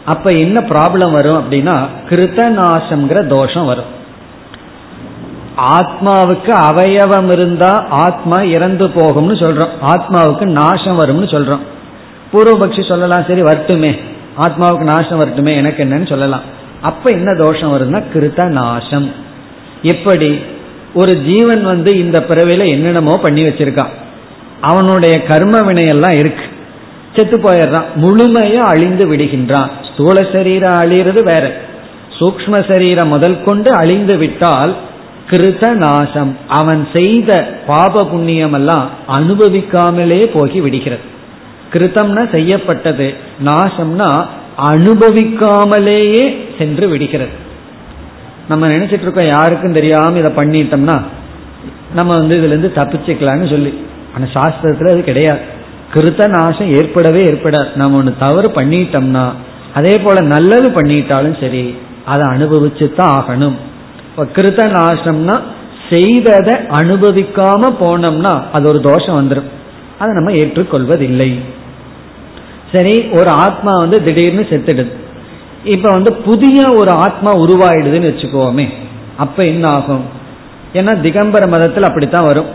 [0.04, 4.00] அப்ப என்ன ப்ராப்ளம் வரும் அப்படின்னா கிருத்தநாசம்ங்கிற தோஷம் வரும்.
[5.56, 9.68] ஆத்மாவுக்கு அவயவம் இருந்தா ஆத்மா இறந்து போகும்னு சொல்றோம்.
[9.86, 11.60] ஆத்மாவுக்கு நாசம் வரும்னு சொல்றோம்.
[12.32, 13.98] பூர்வபக்ஷி சொல்லலாம் சரி வரட்டுமே.
[14.38, 16.40] ஆத்மாவுக்கு நாசம் வரட்டுமே எனக்கு என்னன்னு சொல்லலாம்.
[16.82, 19.12] அப்ப என்ன தோஷம் வரும்னா கிருத்த நாசம்
[19.83, 20.41] எப்படி?
[20.95, 23.91] ஒரு ஜீவன் வந்து இந்த பிறவையில என்னென்னமோ பண்ணி வச்சிருக்கான்.
[24.61, 26.45] அவனுடைய கர்ம வினையெல்லாம் இருக்கு.
[27.16, 27.85] செத்து போயிடுறான்.
[28.03, 29.70] முழுமையா அழிந்து விடுகின்றான்.
[29.93, 31.61] ஸ்தூல சரீரம் அழிகிறது வேற.
[32.18, 34.76] சூக்ம சரீரம் முதல் கொண்டு அழிந்து விட்டால்
[35.30, 41.01] கிருத நாசம் அவன் செய்த பாப புண்ணியம் எல்லாம் அனுபவிக்காமலே போகி விடுகிறது.
[41.72, 43.14] கிருத்தம்னா செய்யப்பட்டது.
[43.45, 44.26] நாசம்னா
[44.64, 47.51] அனுபவிக்காமலேயே சென்று விடுகிறது.
[48.53, 50.96] நம்ம நினைச்சிட்டு இருக்கோம் யாருக்கும் தெரியாம இதை பண்ணிட்டோம்னா
[51.98, 53.72] நம்ம வந்து இதுல இருந்து தப்பிச்சுக்கலாம்னு சொல்லி.
[54.14, 55.42] ஆனா சாஸ்திரத்துல அது கிடையாது.
[55.94, 57.70] கிருத்த நாசம் ஏற்படவே ஏற்படாது.
[57.80, 59.24] நம்ம ஒன்று தவறு பண்ணிட்டோம்னா
[59.78, 61.64] அதே போல நல்லது பண்ணிட்டாலும் சரி
[62.12, 63.57] அதை அனுபவிச்சு தான் ஆகணும்.
[64.09, 65.36] இப்போ கிருத்த நாசம்னா
[65.90, 69.50] செய்ததை அனுபவிக்காம போனோம்னா அது ஒரு தோஷம் வந்துடும்
[70.00, 71.30] அதை நம்ம ஏற்றுக்கொள்வதில்லை.
[72.72, 74.92] சரி ஒரு ஆத்மா வந்து திடீர்னு செத்துடுது.
[75.64, 78.68] இப்ப வந்து புதிய ஒரு ஆத்மா உருவாயிடுதுன்னு வச்சுக்கோமே
[79.16, 80.04] அப்ப என்ன ஆகும்
[80.72, 82.46] ஏன்னா திகம்பர மதத்தில் அப்படித்தான் வரும்.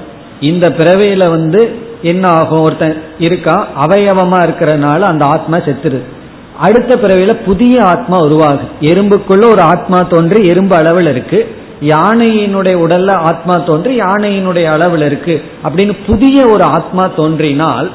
[0.41, 3.67] இந்த பிறவையில வந்து என்ன ஆகும் ஒருத்தன் இருக்கா?
[3.85, 6.01] அவயவமா இருக்கிறதுனால அந்த ஆத்மா செத்துருது.
[6.57, 11.55] அடுத்த பிறவையில புதிய ஆத்மா உருவாகும் எறும்புக்குள்ள ஒரு ஆத்மா தோன்றி எறும்பு அளவில் இருக்கு.
[11.81, 15.43] யானையினுடைய உடல்ல ஆத்மா தோன்றி யானையினுடைய அளவில் இருக்கு.
[15.63, 17.91] அப்படின்னு புதிய ஒரு ஆத்மா தோன்றினால்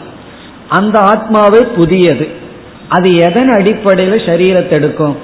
[0.68, 2.28] அந்த ஆத்மாவே புதியது.
[2.94, 5.16] அது எதன் அடிப்படையில் சரீரத்தை எடுக்கும்?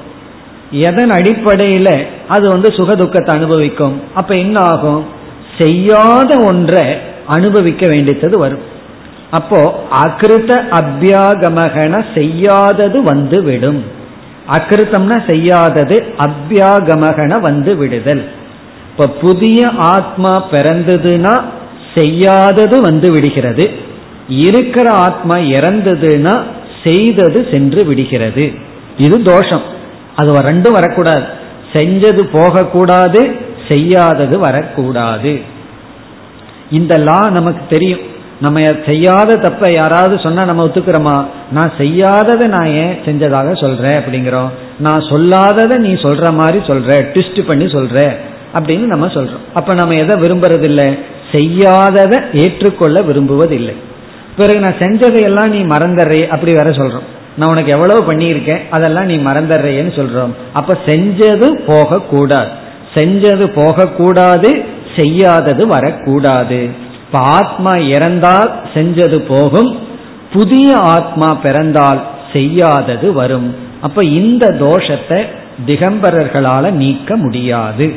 [0.71, 1.95] எதன் அடிப்படையில்
[2.29, 3.97] அது வந்து சுகதுக்கத்தை அனுபவிக்கும்?
[4.14, 5.03] அப்ப என்ன ஆகும்?
[5.59, 6.87] செய்யாத ஒன்றை
[7.27, 8.64] அனுபவிக்க வேண்டியது வரும்.
[9.31, 9.61] அப்போ
[10.03, 13.81] அகிருத்த அபியாகமகன செய்யாதது வந்து விடும்.
[14.51, 15.97] அகிருத்தம்னா செய்யாதது
[16.27, 18.25] அபியாகமகன வந்து விடுதல்.
[18.91, 19.61] இப்ப புதிய
[19.95, 21.35] ஆத்மா பிறந்ததுன்னா
[21.95, 23.66] செய்யாதது வந்து விடுகிறது.
[24.47, 26.35] இருக்கிற ஆத்மா இறந்ததுன்னா
[26.85, 28.53] செய்தது சென்று விடுகிறது.
[28.97, 29.62] இது தோஷம்.
[30.16, 31.24] அது ரெண்டும் வரக்கூடாது.
[31.72, 33.37] செஞ்சது போகக்கூடாது
[33.68, 35.41] செய்யாதது வரக்கூடாது.
[36.70, 38.16] இந்த லா நமக்கு தெரியும்.
[38.41, 41.26] நம்ம செய்யாத தப்ப யாராவது சொன்னா நம்ம ஒத்துக்கிறோமா?
[41.53, 44.49] நான் செய்யாததை நான் ஏன் செஞ்சதாக சொல்றேன் அப்படிங்கிறோம்.
[44.79, 48.16] நான் சொல்லாததை நீ சொல்ற மாதிரி சொல்ற ட்விஸ்ட் பண்ணி சொல்ற
[48.55, 49.45] அப்படின்னு நம்ம சொல்றோம்.
[49.55, 50.99] அப்ப நம்ம எதை விரும்புறதில்லை?
[51.33, 53.74] செய்யாததை ஏற்றுக்கொள்ள விரும்புவதில்லை.
[54.39, 57.07] பிறகு நான் செஞ்சதையெல்லாம் நீ மறந்துடுறே அப்படி வேற சொல்றோம்.
[57.36, 60.32] நான் உனக்கு எவ்வளவு பண்ணியிருக்கேன் அதெல்லாம் நீ மறந்துடுறேன்னு சொல்றோம்.
[60.53, 62.49] அப்ப செஞ்சது போகக்கூடாது.
[62.95, 64.64] செஞ்சது போகக்கூடாது
[64.97, 66.68] செய்யாதது வரக்கூடாது.
[67.07, 69.70] இப்ப ஆத்மா இறந்தால் செஞ்சது போகும்
[70.32, 72.01] புதிய ஆத்மா பிறந்தால்
[72.32, 73.57] செய்யாதது வரும்.
[73.80, 75.20] அப்ப இந்த தோஷத்தை
[75.66, 77.95] திகம்பரர்களால நீக்க முடியாது.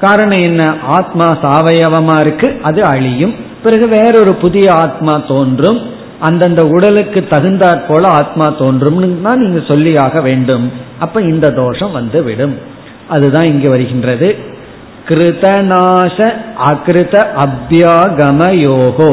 [0.00, 0.76] காரணம் என்ன?
[0.82, 3.34] ஆத்மா சாவயவமா இருக்கு அது அழியும்.
[3.62, 5.80] பிறகு வேறொரு புதிய ஆத்மா தோன்றும்.
[6.20, 10.66] அந்தந்த உடலுக்கு தகுந்தாற் போல ஆத்மா தோன்றும்னு தான் நீங்க சொல்லியாக வேண்டும்.
[10.98, 12.54] அப்ப இந்த தோஷம் வந்து விடும்
[13.08, 14.28] அதுதான் இங்கு வருகின்றது.
[15.08, 16.18] கிருதநாச
[16.70, 19.12] அகிருத அபியாகம யோகோ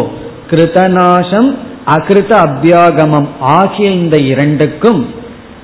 [0.52, 1.50] கிருதநாசம்
[1.96, 5.02] அகிருத அபியாகமம் ஆகிய இந்த இரண்டுக்கும்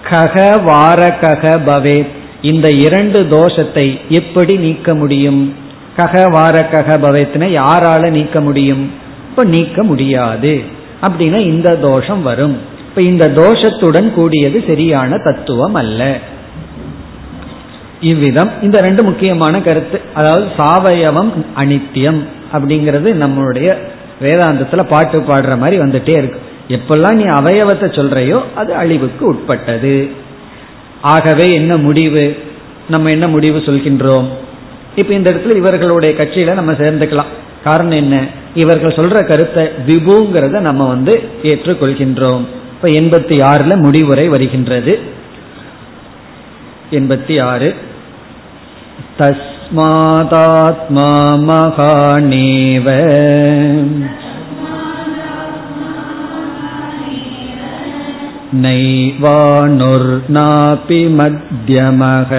[0.09, 0.35] கக
[0.67, 1.99] வாரகக பவே.
[2.41, 5.41] இந்த இரண்டு தோஷத்தை எப்படி நீக்க முடியும்?
[5.97, 8.91] கக வார கக பவேத்ன யாரால நீக்க முடியும்?
[9.29, 10.61] இப்ப நீக்க முடியாது.
[11.01, 12.57] அப்படின்னா இந்த தோஷம் வரும்.
[12.79, 16.19] இப்ப இந்த தோஷத்துடன் கூடியது சரியான தத்துவம் அல்ல.
[18.01, 20.01] இவ்விதம் இந்த ரெண்டு முக்கியமான கருத்து.
[20.13, 22.23] அதாவது சாவயவம் அனித்தியம்
[22.53, 23.77] அப்படிங்கிறது நம்மளுடைய
[24.21, 26.41] வேதாந்தத்துல பாட்டு பாடுற மாதிரி வந்துட்டே இருக்கு.
[26.67, 30.09] எப்பெல்லாம் நீ அவயவத்தை சொல்றையோ அது அழிவுக்கு உட்பட்டது.
[31.01, 32.37] ஆகவே என்ன முடிவு?
[32.89, 34.27] நம்ம என்ன முடிவு சொல்கின்றோம்?
[34.95, 37.31] இப்ப இந்த இடத்துல இவர்களுடைய கட்சியில நம்ம சேர்ந்துக்கலாம்.
[37.63, 38.27] காரணம் என்ன?
[38.55, 42.45] இவர்கள் சொல்ற கருத்தை விபுங்கிறத நம்ம வந்து ஏற்றுக்கொள்கின்றோம்.
[42.75, 44.99] இப்ப எண்பத்தி ஆறுல முடிவுரை வருகின்றது.
[46.91, 47.75] எண்பத்தி ஆறு.
[49.19, 51.05] தஸ்மாதாத்மா
[51.49, 52.87] மகாணேவ
[58.61, 59.39] நைவானுர்நாபி
[60.87, 62.31] மத்தியமக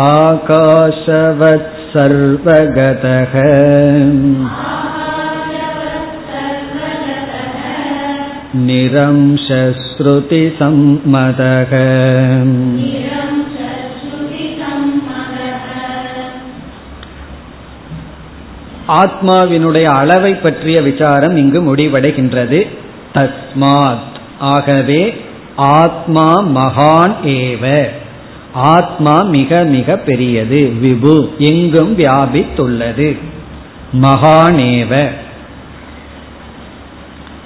[0.00, 3.34] आकाशवत् सर्वगतः
[10.50, 11.72] निरंशश्रुतिसम्मतः
[19.00, 22.60] ஆத்மாவினுடைய அளவை பற்றிய விசாரம் இங்கு முடிவடைகின்றது
[23.14, 24.04] தஸ்மாத்
[24.52, 25.02] ஆகவே
[25.78, 26.28] ஆத்மா
[26.58, 27.64] மகான் ஏவ
[28.53, 30.73] ஆத்மா மிக மிக பெரியது.
[30.83, 33.17] விபு எங்கும் வியாபித்துள்ளது.
[34.01, 35.09] மகானேவ.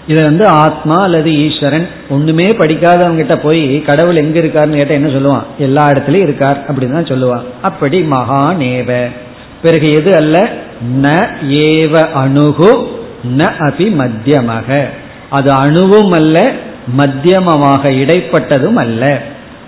[0.08, 5.44] இது வந்து ஆத்மா அல்லது ஈஸ்வரன் ஒண்ணுமே படிக்காதவங்க கிட்ட போய் கடவுள் எங்க இருக்காருன்னு கேட்டா என்ன சொல்லுவான்?
[5.58, 7.44] எல்லா இடத்துலயும் இருக்கார் அப்படின்னு தான் சொல்லுவான்.
[7.62, 9.08] அப்படி மகானேவ.
[9.62, 10.52] பிறகு எது அல்ல?
[11.02, 13.00] ந ஏவ அணுகு
[13.38, 14.90] ந அபி மத்தியமாக.
[15.30, 16.52] அது அணுவும் அல்ல
[16.98, 19.22] மத்தியமமாக இடைப்பட்டதும் அல்ல.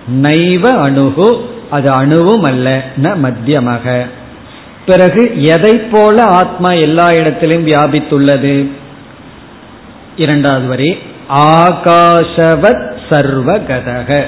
[0.08, 4.06] நைவ அணுகு அது அணுவும் அல்ல ந மத்தியமாக.
[4.86, 8.70] பிறகு எதை போல ஆத்மா எல்லா இடத்திலும் வியாபித்துள்ளது?
[10.16, 10.98] இரண்டாவது வரி
[11.30, 14.24] ஆகாஷவத் சர்வகதக.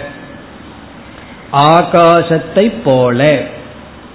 [1.52, 3.44] ஆகாசத்தை போல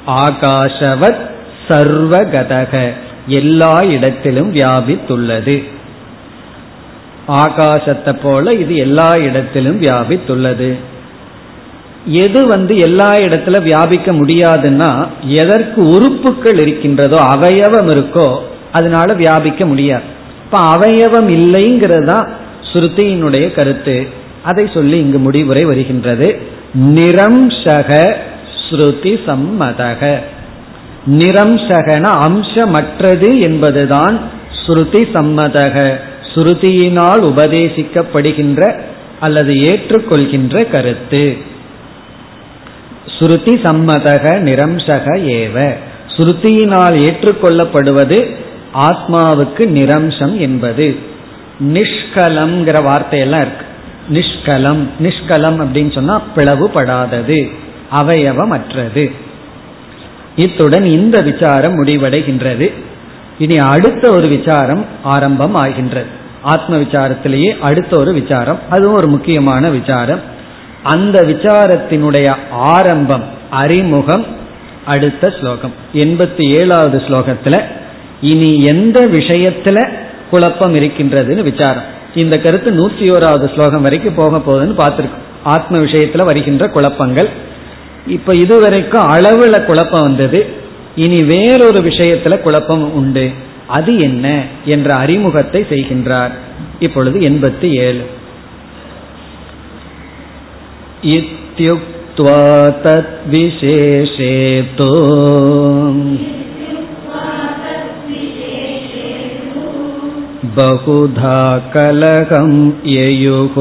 [0.07, 1.31] ஆகாஷவத்
[1.69, 2.93] சர்வகதக
[3.27, 5.65] எல்லா இடத்திலும் வியாபித்துள்ளது.
[7.29, 10.77] ஆகாசத்தை போல இது எல்லா இடத்திலும் வியாபித்துள்ளது.
[12.07, 18.39] எது வந்து எல்லா இடத்துல வியாபிக்க முடியாதுன்னா எதற்கு உறுப்புகள் இருக்கின்றதோ அவயவம் இருக்கோ
[18.73, 20.03] அதனால வியாபிக்க முடியாது.
[20.45, 22.29] இப்ப அவயவம் இல்லைங்கிறது தான்
[22.73, 24.07] ஸ்ருதியினுடைய கருத்து.
[24.43, 26.39] அதை சொல்லி இங்கு முடிவுரை வருகின்றது.
[26.81, 28.15] நிரம்சக
[28.71, 30.17] ஸ்ருதி சம்மதக.
[31.11, 34.21] நிரம்சகன அம்சமற்றது என்பதுதான்
[34.67, 35.99] ஸ்ருதி சம்மதக.
[36.35, 38.81] ஸ்ருதியினால் உபதேசிக்கப்படுகின்ற
[39.21, 41.37] அல்லது ஏற்றுக்கொள்கின்ற கருத்து.
[43.19, 45.75] ஸ்ருதி சம்மதக நிரம்சக ஏவ.
[46.17, 48.35] ஸ்ருதியினால் ஏற்றுக்கொள்ளப்படுவது
[48.75, 50.97] ஆத்மாவுக்கு நிரம்சம் என்பது.
[51.73, 53.65] நிஷ்கலம்ங்கிற வார்த்தையெல்லாம் இருக்கு.
[54.13, 57.51] நிஷ்கலம் நிஷ்கலம் அப்படின்னு சொன்னா பிளவுபடாதது
[57.93, 59.13] அவயவமற்றது.
[60.37, 62.73] இத்துடன் இந்த விசாரம் முடிவடைகின்றது.
[63.39, 66.07] இனி அடுத்த ஒரு விசாரம் ஆரம்பம் ஆகின்றது
[66.43, 68.59] ஆத்ம விசாரத்திலேயே அடுத்த ஒரு விசாரம்.
[68.71, 70.21] அதுவும் ஒரு முக்கியமான விசாரம்.
[70.87, 74.27] அந்த விசாரத்தினுடைய ஆரம்பம் அறிமுகம்
[74.85, 75.75] அடுத்த ஸ்லோகம்.
[75.93, 77.61] எண்பத்தி ஏழாவது ஸ்லோகத்துல
[78.21, 79.89] இனி எந்த விஷயத்துல
[80.31, 81.95] குழப்பம் இருக்கின்றதுன்னு விசாரம்.
[82.15, 85.25] இந்த கருத்து நூற்றி ஓராவது ஸ்லோகம் வரைக்கும் போக போகுதுன்னு பார்த்துருக்கோம்.
[85.45, 87.29] ஆத்ம விஷயத்துல வருகின்ற குழப்பங்கள்.
[88.07, 90.47] இப்ப இதுவரைக்கும் அளவுல குழப்பம் வந்தது.
[90.97, 93.31] இனி வேறொரு விஷயத்துல குழப்பம் உண்டு.
[93.67, 96.31] அது என்ன என்ற அறிமுகத்தை செய்கின்றார்.
[96.79, 98.11] இப்பொழுது எண்பத்தி ஏழு
[101.18, 102.42] इत्युक्त्वा
[102.84, 104.36] तद्विशेषे
[104.78, 104.92] तु
[110.58, 111.42] बहुधा
[111.74, 112.52] कलहं
[112.94, 113.56] ययुः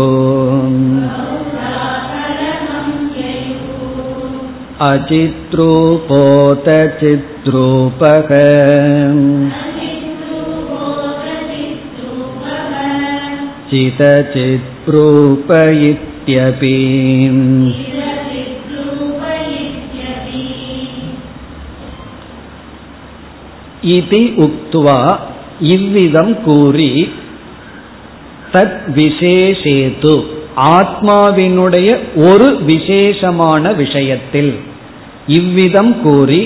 [4.88, 6.68] अचित्रूपोत
[7.00, 8.30] चिद्रूपः
[13.70, 15.50] चितचिद्रूप
[16.24, 16.76] इत्यपि
[23.90, 24.98] இதி உக்துவா
[25.66, 26.88] இவ்விதம் கூறி
[28.52, 30.14] தத் விசேஷேது
[30.76, 31.90] ஆத்மாவினுடைய
[32.24, 34.52] ஒரு விசேஷமான விஷயத்தில்
[35.28, 36.40] இவ்விதம் கூறி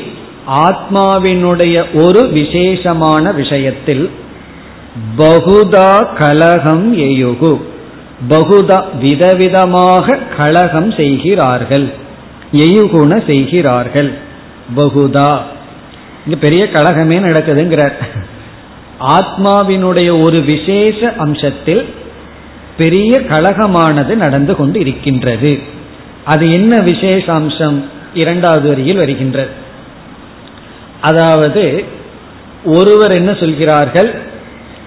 [0.64, 4.04] ஆத்மாவினுடைய ஒரு விசேஷமான விஷயத்தில்
[5.16, 7.52] பகுதா கலகம் எயுகு
[8.27, 11.93] பகுதா விதவிதமாக கழகம் செய்கிறார்கள்
[12.53, 14.13] எயுகுண செய்கிறார்கள்.
[14.75, 15.39] பகுதா.
[16.25, 17.93] இங்க பெரிய கழகமே நடக்குதுங்கிறார்.
[18.99, 21.85] ஆத்மாவினுடைய ஒரு விசேஷ அம்சத்தில்
[22.77, 25.59] பெரிய கழகமானது நடந்து கொண்டு இருக்கின்றது
[26.25, 27.89] அது என்ன விசேஷ அம்சம்?
[28.13, 29.49] இரண்டாவது வரியில் வருகின்றது.
[31.01, 31.83] அதாவது
[32.65, 34.21] ஒருவர் என்ன சொல்கிறார்கள்?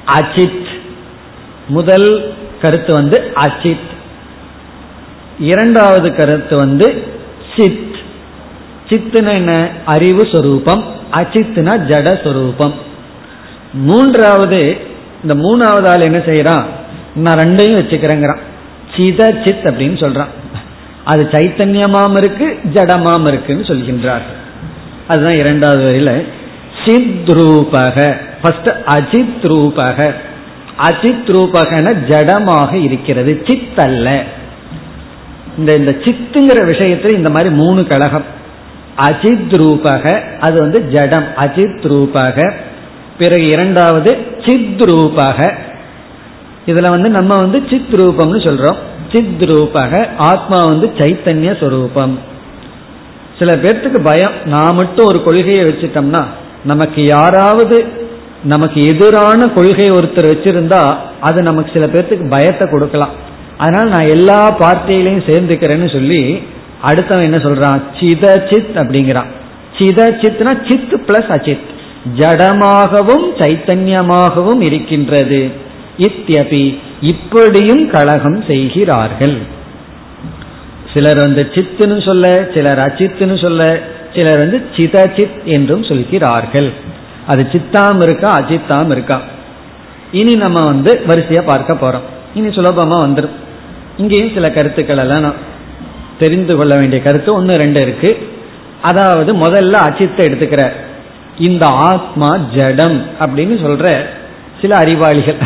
[0.07, 0.66] அஜித்.
[1.68, 2.32] முதல்
[2.63, 3.91] கருத்து வந்து அச்சித்
[5.39, 7.05] இரண்டாவது கருத்து வந்து
[7.57, 7.91] சித்.
[8.89, 9.69] சித்துன என்ன?
[9.85, 10.85] அறிவு சொரூபம்.
[11.13, 12.75] அச்சித்துனா ஜட சொரூபம்.
[13.73, 14.77] மூன்றாவது
[15.23, 16.65] இந்த மூணாவது ஆள் என்ன செய்யறான்
[17.15, 18.39] நான் ரெண்டையும் வச்சுக்கிறேங்கிறான்.
[18.99, 20.29] சித சித் அப்படின்னு சொல்றான்.
[21.05, 24.23] அது சைத்தன்யமாம் இருக்கு ஜடமாம் இருக்குன்னு சொல்கின்றார்.
[25.09, 26.27] அதுதான் இரண்டாவது வரையில
[26.87, 28.21] சித் ரூபக.
[28.43, 30.15] ஃபர்ஸ்ட் அஜித் ரூபக.
[30.89, 34.22] அஜித் ரூபகன ஜடமாக இருக்கிறது சித் அல்ல
[35.59, 38.24] இந்த இந்த சித்துங்கிற விஷயத்துல இந்த மாதிரி மூணு கழகம்.
[38.99, 41.24] அஜித் ரூபக அது வந்து ஜடம்.
[41.37, 42.53] அஜித் ரூபக
[43.18, 44.11] பிறகு இரண்டாவது
[44.47, 45.55] சித் ரூபக
[46.66, 48.76] இதுல வந்து நம்ம வந்து சித் ரூபம்னு சொல்றோம்.
[49.12, 52.18] சித் ரூபக ஆத்மா வந்து சைத்தன்ய சொரூபம்.
[53.39, 56.24] சில பேர்த்துக்கு பயம் நான் மட்டும் ஒரு கொள்கையை வச்சுட்டோம்னா
[56.64, 57.76] நமக்கு யாராவது
[58.45, 63.11] நமக்கு எதிரான கொள்கை ஒருத்தர் வச்சிருந்தா அது நமக்கு சில பேர்த்துக்கு பயத்தை கொடுக்கலாம்.
[63.59, 66.43] அதனால நான் எல்லா பார்ட்டியிலையும் சேர்ந்துக்கிறேன்னு சொல்லி
[66.84, 67.82] அடுத்தவன் என்ன சொல்றான்?
[68.01, 69.26] சித சித் அப்படிங்கிறான்.
[69.78, 71.70] சித சித்னா சித் பிளஸ் அச்சித்.
[72.16, 75.51] ஜடமாகவும் சைத்தன்யமாகவும் இருக்கின்றது.
[75.99, 79.40] இத்தியபி இப்படியும் கழகம் செய்கிறார்கள்.
[80.95, 83.80] சிலர் வந்து சித்துன்னு சொல்ல சிலர் அச்சித்துன்னு சொல்ல
[84.14, 86.72] சிலர் வந்து சிதச்சித் என்றும் சொல்கிறார்கள்.
[87.27, 89.20] அது சித்தாம் இருக்கா அஜித்தாம் இருக்கா?
[90.12, 92.07] இனி நம்ம வந்து வரிசையா பார்க்க போறோம்.
[92.35, 93.37] இனி சுலபமா வந்துடும்
[93.97, 95.41] இங்கேயும் சில கருத்துக்கள் எல்லாம் நான்
[96.18, 98.11] தெரிந்து கொள்ள வேண்டிய கருத்து ஒன்று ரெண்டு இருக்கு.
[98.83, 100.73] அதாவது முதல்ல அச்சித்தை எடுத்துக்கிற
[101.39, 103.87] இந்த ஆத்மா ஜடம் அப்படின்னு சொல்ற
[104.61, 105.37] சில அறிவாளிகள்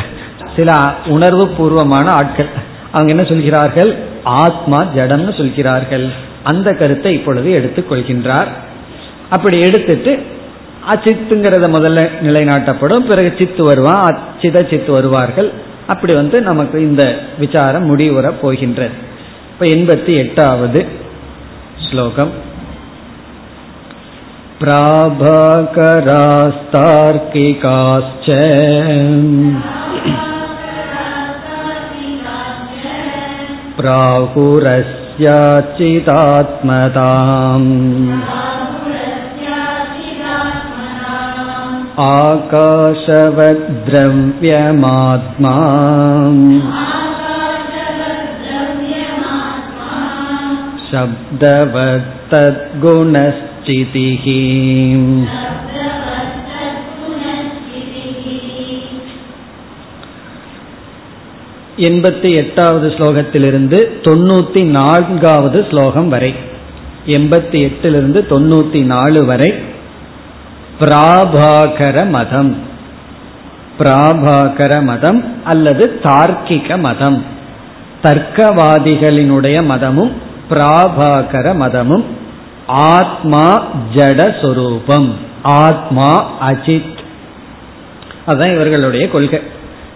[0.56, 0.72] சில
[1.06, 2.48] உணர்வு பூர்வமான ஆட்கள்.
[2.92, 3.90] அவங்க என்ன சொல்கிறார்கள்?
[4.24, 6.06] ஆத்மா ஜடம்னு சொல்கிறார்கள்.
[6.44, 8.48] அந்த கருத்தை இப்பொழுது எடுத்துக்கொள்கின்றார்
[9.30, 10.12] அப்படி எடுத்துட்டு
[10.89, 15.51] அச்சித்துங்கிறத முதல்ல நிலைநாட்டப்படும் பிறகு சித்து வருவான் சித சித்து வருவார்கள்
[15.87, 18.95] அப்படி வந்து நமக்கு இந்த விசாரம் முடிவுற போகின்றது
[19.51, 20.85] இப்ப எண்பத்தி எட்டாவது
[21.87, 22.49] ஸ்லோகம்
[26.91, 28.27] प्राभाकरास्तार्किकाश्च
[36.41, 38.54] प्राहुरस्याचिदात्मताम्
[44.01, 45.55] आकाशवद्रव्यमात्मा
[52.91, 54.25] शब्दवत्तद्गुणश्चितिः
[61.79, 66.31] எண்பத்தி எட்டாவது ஸ்லோகத்திலிருந்து தொண்ணூத்தி நான்காவது ஸ்லோகம் வரை
[67.07, 69.49] எண்பத்தி எட்டிலிருந்து தொண்ணூத்தி நாலு வரை
[70.80, 72.56] பிராபாகர மதம்
[73.78, 77.24] பிராபாகர மதம் அல்லது தார்க்கிக மதம்
[78.02, 80.12] தர்க்கவாதிகளினுடைய மதமும்
[80.50, 82.04] பிராபாகர மதமும்
[82.66, 83.64] ஆத்மா
[83.94, 85.10] ஜடஸ்வரூபம்
[85.42, 86.98] ஆத்மா அஜித்.
[88.26, 89.40] அதுதான் இவர்களுடைய கொள்கை.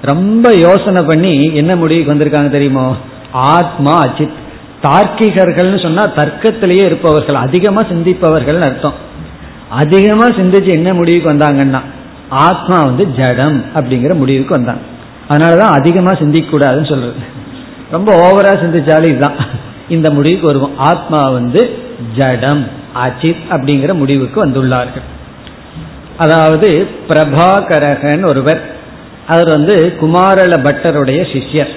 [0.02, 2.96] ரொம்ப யோசனை பண்ணி என்ன முடிவுக்கு வந்திருக்காங்க தெரியுமோ?
[3.32, 4.32] ஆத்மா அஜித்.
[4.82, 9.08] தார்க்கிகர்கள்னு சொன்னா தர்க்கத்திலேயே இருப்பவர்கள் அதிகமா சிந்திப்பவர்கள் அர்த்தம்.
[9.70, 11.80] அதிகமா சிந்திச்சு என்ன முடிவுக்கு வந்தாங்கன்னா
[12.28, 14.80] ஆத்மா வந்து ஜடம் அப்படிங்கிற முடிவுக்கு வந்தாங்க
[15.28, 17.38] அதனாலதான் அதிகமா சிந்திக்க கூடாதுன்னு சொல்றது.
[17.90, 19.34] ரொம்ப ஓவரா சிந்திச்சாலும் இதுதான்.
[19.88, 20.78] இந்த முடிவுக்கு வருவோம்.
[20.78, 21.78] ஆத்மா வந்து
[22.16, 25.02] ஜடம் அச்சித் அப்படிங்கிற முடிவுக்கு வந்துள்ளார்கள்.
[26.16, 28.76] அதாவது பிரபாகரகன் ஒருவர்
[29.26, 31.74] அவர் வந்து குமாரல பட்டருடைய சிஷ்யர்.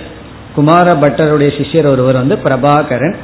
[0.56, 3.16] குமார பட்டருடைய சிஷ்யர் ஒருவர் வந்து பிரபாகரன்.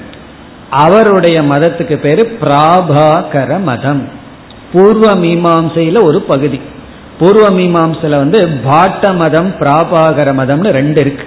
[0.69, 4.17] அவருடைய மதத்துக்கு பேரு பிராபாகர மதம்.
[4.73, 6.59] பூர்வ மீமாசையில ஒரு பகுதி.
[7.19, 11.25] பூர்வ மீமாம்சையில வந்து பாட்ட மதம் பிராபாகர மதம்னு ரெண்டு இருக்கு.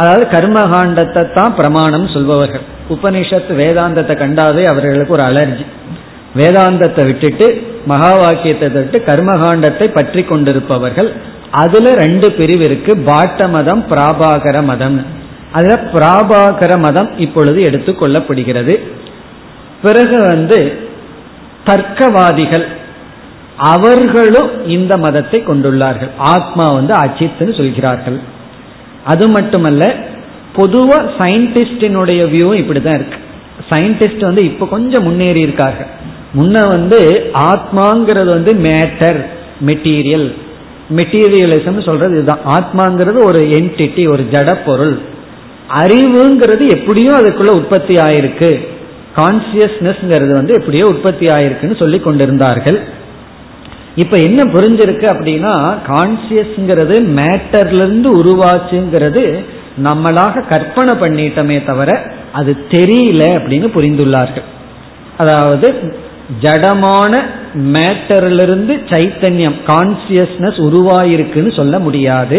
[0.00, 2.64] அதாவது கர்மகாண்டத்தை தான் பிரமாணம் சொல்பவர்கள்.
[2.94, 5.64] உபனிஷத்து வேதாந்தத்தை கண்டாவே அவர்களுக்கு ஒரு அலர்ஜி.
[6.38, 7.46] வேதாந்தத்தை விட்டுட்டு
[7.92, 11.10] மகா வாக்கியத்தை விட்டு கர்மகாண்டத்தை பற்றி கொண்டிருப்பவர்கள்
[11.62, 12.92] அதுல ரெண்டு பிரிவு இருக்கு.
[13.08, 14.98] பாட்ட மதம் பிராபாகர மதம்.
[15.56, 18.74] அதுல பிராபாகர மதம் இப்பொழுது எடுத்துக்கொள்ளப்படுகிறது
[19.82, 20.58] பிறகு வந்து
[21.70, 22.64] தர்க்கவாதிகள்.
[23.56, 26.10] அவர்களும் இந்த மதத்தை கொண்டுள்ளார்கள்.
[26.18, 28.20] ஆத்மா வந்து அச்சித்துன்னு சொல்கிறார்கள்.
[29.04, 29.94] அது மட்டுமல்ல
[30.56, 33.18] பொதுவா சயின்டிஸ்டினுடைய வியூவும் இப்படிதான் இருக்கு.
[33.70, 35.86] சயின்டிஸ்ட் வந்து இப்ப கொஞ்சம் முன்னேறி இருக்கார்கள்.
[36.38, 39.24] முன்ன வந்து ஆத்மாங்கிறது வந்து மேட்டர்
[39.66, 40.34] மெட்டீரியல்.
[40.96, 42.40] மெட்டீரியலிசம் சொல்றது இதுதான்.
[42.46, 44.98] ஆத்மாங்கிறது ஒரு என்டிட்டி ஒரு ஜட பொருள்.
[45.74, 48.68] அறிவுங்கிறது எப்படியும் அதுக்குள்ள உற்பத்தி ஆயிருக்கு.
[49.16, 52.78] கான்சியஸ்னஸ்ங்கிறது வந்து எப்படியோ உற்பத்தி ஆயிருக்குன்னு சொல்லி கொண்டிருந்தார்கள்.
[53.96, 55.54] இப்ப என்ன புரிஞ்சிருக்கு அப்படின்னா
[55.88, 59.24] கான்சியஸ்ங்கிறது மேட்டர்ல இருந்து உருவாச்சுங்கிறது
[59.84, 61.90] நம்மளாக கற்பனை பண்ணிட்டோமே தவிர
[62.32, 64.46] அது தெரியல அப்படின்னு புரிந்துள்ளார்கள்.
[65.18, 65.68] அதாவது
[66.42, 67.12] ஜடமான
[67.76, 72.38] மேட்டரிலிருந்து சைத்தன்யம் கான்சியஸ்னஸ் உருவாயிருக்குன்னு சொல்ல முடியாது.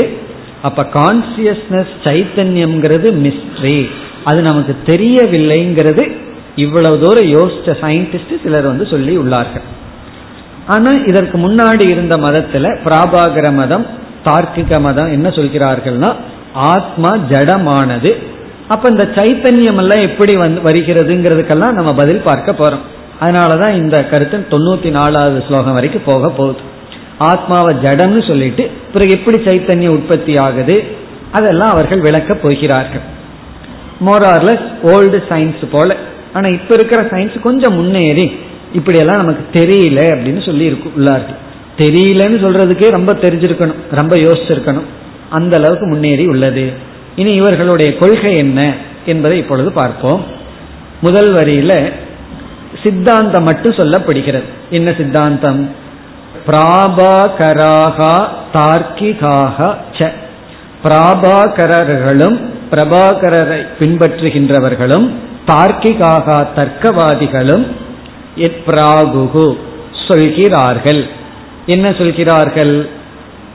[0.62, 3.86] அப்ப கான்சியஸ்னஸ் சைத்தன்யம்ங்கிறது மிஸ்ட்ரி
[4.24, 6.04] அது நமக்கு தெரியவில்லைங்கிறது
[6.56, 9.66] இவ்வளவு தூரம் யோசிச்ச சயின்டிஸ்ட் சிலர் வந்து சொல்லி உள்ளார்கள்.
[10.68, 13.86] ஆனா இதற்கு முன்னாடி இருந்த மதத்துல பிராபாகர மதம்
[14.26, 16.16] தார்க்கிக மதம் என்ன சொல்கிறார்கள்னா
[16.54, 18.12] ஆத்மா ஜடமானது.
[18.68, 22.84] அப்ப இந்த சைத்தன்யம் எல்லாம் எப்படி வந்து வருகிறதுங்கிறதுக்கெல்லாம் நம்ம பதில் பார்க்க போறோம்.
[23.20, 26.60] அதனாலதான் இந்த கருத்து தொண்ணூத்தி நாலாவது ஸ்லோகம் வரைக்கும் போக போகுது.
[27.18, 30.84] ஆத்மாவை ஜடம்னு சொல்லிட்டு பிறகு எப்படி சைத்தன்யம் உற்பத்தி ஆகுது?
[31.32, 33.02] அதெல்லாம் அவர்கள் விளக்க போகிறார்கள்.
[34.06, 35.98] மோரார்லஸ் ஓல்டு சயின்ஸ் போல
[36.34, 38.32] ஆனா இப்ப இருக்கிற சயின்ஸ் கொஞ்சம் முன்னேறி
[38.74, 41.40] இப்படியெல்லாம் நமக்கு தெரியல அப்படின்னு சொல்லி இருக்கு உள்ளார்கள்
[41.78, 44.84] தெரியலன்னு சொல்றதுக்கே ரொம்ப தெரிஞ்சிருக்கணும் ரொம்ப யோசிச்சிருக்கணும்.
[45.30, 46.72] அந்த அளவுக்கு முன்னேறி உள்ளது.
[47.16, 48.76] இனி இவர்களுடைய கொள்கை என்ன
[49.06, 50.26] என்பதை இப்பொழுது பார்ப்போம்.
[51.02, 51.92] முதல் வரியில
[52.84, 54.44] சித்தாந்தம் மட்டும் சொல்லப்படுகிறது.
[54.70, 55.70] என்ன சித்தாந்தம்?
[56.48, 60.12] பிராபாகராகா தார்க்கிகாக ச.
[60.84, 62.40] பிராபாகரர்களும்
[62.72, 65.12] பிரபாகரரை பின்பற்றுகின்றவர்களும்
[65.48, 67.72] தார்க்கிகாக தர்க்கவாதிகளும்
[68.66, 69.58] பிராகுகு
[70.08, 71.10] சொல்கிறார்கள்.
[71.66, 72.90] என்ன சொல்கிறார்கள்?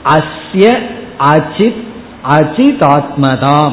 [0.04, 0.78] அஸ்ய
[1.18, 1.84] அஜித்
[2.30, 3.72] அஜிதாத்மதாம்.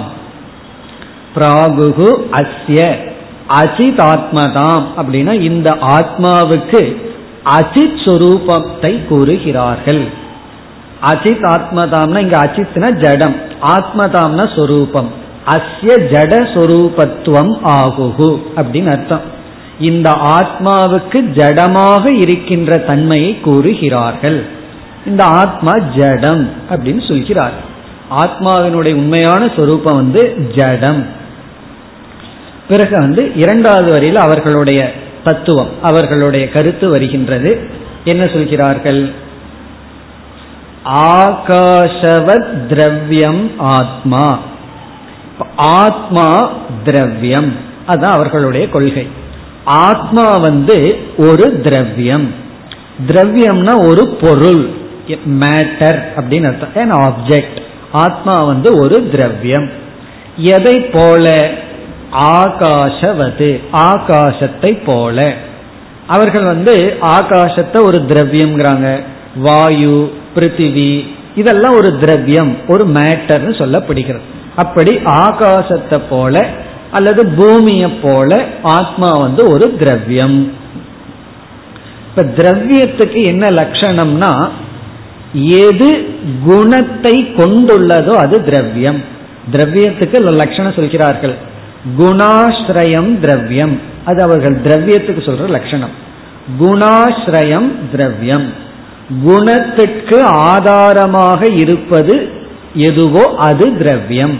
[1.35, 2.95] பிராகுகு அஸ்ய
[3.49, 7.11] அஜிதாத்மதாம் அப்படின்னா இந்த ஆத்மாவுக்கு
[7.45, 10.07] அஜித் சுரூபத்தை கூறுகிறார்கள்.
[11.03, 15.21] அஜித் ஆத்மதாம்னா இங்க அஜித்னா ஜடம் ஆத்மதாம்னா சொரூபம்.
[15.47, 19.21] அஸ்ய ஜடஸ்வரூபத்துவம் ஆகுகு அப்படின்னு அர்த்தம்.
[19.79, 24.45] இந்த ஆத்மாவுக்கு ஜடமாக இருக்கின்ற தன்மையை கூறுகிறார்கள்.
[25.05, 27.53] இந்த ஆத்மா ஜடம் அப்படின்னு சொல்கிறார்.
[28.11, 31.07] ஆத்மாவினுடைய உண்மையான சொரூபம் வந்து ஜடம்.
[32.67, 34.91] பிறகு வந்து இரண்டாவது வரியில் அவர்களுடைய
[35.23, 37.69] தத்துவம் அவர்களுடைய கருத்து வருகின்றது.
[38.05, 39.11] என்ன சொல்கிறார்கள்?
[40.93, 44.39] ஆகாஷவத் திரவியம் ஆத்மா.
[45.55, 46.51] ஆத்மா
[46.83, 47.53] திரவியம்.
[47.85, 49.07] அதுதான் அவர்களுடைய கொள்கை.
[49.65, 52.33] ஆத்மா வந்து ஒரு திரவியம்.
[53.07, 54.69] திரவியம்னா ஒரு பொருள்.
[55.07, 56.91] மேட்டர் அப்படின்னு அர்த்தம்.
[56.91, 57.61] ஆப்ஜெக்ட்
[57.91, 59.69] ஆத்மா வந்து ஒரு திரவியம்.
[60.37, 61.51] எதை போல?
[62.11, 63.61] ஆகாஷவது.
[63.73, 65.33] ஆகாசத்தை போல.
[66.07, 69.03] அவர்கள் வந்து ஆகாசத்தை ஒரு திரவியம்ங்கிறாங்க.
[69.35, 74.21] வாயு பிருத்திவி இதெல்லாம் ஒரு திரவியம் ஒரு மேட்டர்னு சொல்லப்படுகிறது.
[74.55, 76.47] அப்படி ஆகாசத்தை போல
[76.91, 80.51] அல்லது பூமியை போல ஆத்மா வந்து ஒரு திரவியம்.
[82.09, 84.49] இப்ப திரவியத்துக்கு என்ன லட்சணம்னா
[85.33, 89.03] எது குணத்தை கொண்டுள்ளதோ அது திரவியம்.
[89.51, 91.35] திரவியத்துக்கு லட்சணம் சொல்கிறார்கள்.
[91.99, 93.79] குணாஸ்ரயம் திரவியம்.
[94.05, 95.89] அது அவர்கள் திரவியத்துக்கு சொல்ற லட்சணம்.
[96.59, 98.53] குணாஸ்ரயம் திரவியம்.
[99.23, 102.41] குணத்திற்கு ஆதாரமாக இருப்பது
[102.73, 104.39] எதுவோ அது திரவியம்.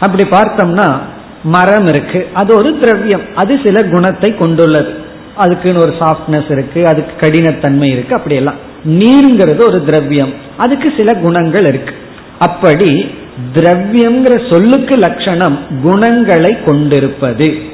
[0.00, 0.98] அப்படி பார்த்தோம்னா
[1.42, 3.20] மரம் இருக்கு அது ஒரு திரவியம்.
[3.34, 4.94] அது சில குணத்தை கொண்டுள்ளது.
[5.36, 8.54] அதுக்குன்னு ஒரு சாஃப்ட்னஸ் இருக்கு அதுக்கு கடினத்தன்மை இருக்கு அப்படியெல்லாம்.
[8.84, 10.32] நீருங்கிறது ஒரு திரவியம்.
[10.56, 11.94] அதுக்கு சில குணங்கள் இருக்கு.
[12.38, 13.06] அப்படி
[13.54, 17.71] திரவியம்ங்கிற சொல்லுக்கு லட்சணம் குணங்களை கொண்டிருப்பது.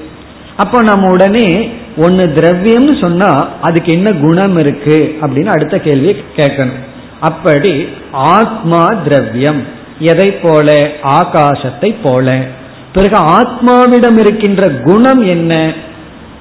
[0.58, 6.78] அப்ப நம்ம உடனே ஒன்னு திரவியம்னு சொன்னா அதுக்கு என்ன குணம் இருக்கு அப்படின்னு அடுத்த கேள்வியை கேட்கணும்.
[7.20, 9.62] அப்படி ஆத்மா திரவியம்.
[9.98, 10.90] எதை போல?
[11.02, 12.44] ஆகாசத்தை போல.
[12.92, 15.72] பிறகு ஆத்மாவிடம் இருக்கின்ற குணம் என்ன?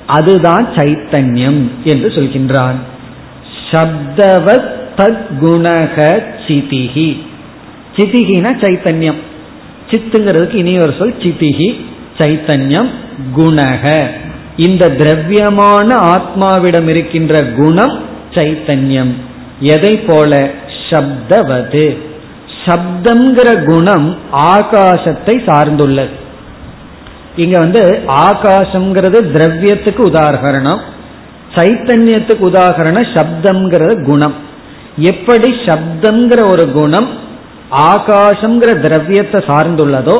[0.08, 2.76] அதுதான் சைத்தன்யம் என்று சொல்கின்றான்.
[3.72, 7.22] சப்தவத் தத் சிதிகி
[7.96, 9.22] சிதிகினா சைத்தன்யம்.
[9.92, 11.86] சித்துங்கிறதுக்கு இனி ஒரு சொல் சிதிகி
[12.18, 12.90] சைத்தன்யம்
[13.36, 14.08] குணக.
[14.58, 18.00] இந்த திரவியமான ஆத்மாவிடம் இருக்கின்ற குணம்
[18.32, 19.14] சைத்தன்யம்.
[19.60, 20.50] எதை போல?
[20.90, 21.98] சப்தவது.
[22.66, 26.16] சப்தங்கிற குணம் ஆகாசத்தை சார்ந்துள்ளது.
[27.36, 30.80] இங்க வந்து ஆகாசம்ங்கிறது திரவியத்துக்கு உதாகரணம்
[31.56, 34.34] சைத்தன்யத்துக்கு உதாகரணம் சப்தம்ங்கிறது குணம்.
[34.98, 37.10] எப்படி சப்தம்ங்கிற ஒரு குணம்
[37.72, 40.18] ஆகாசம்ங்கிற திரவியத்தை சார்ந்துள்ளதோ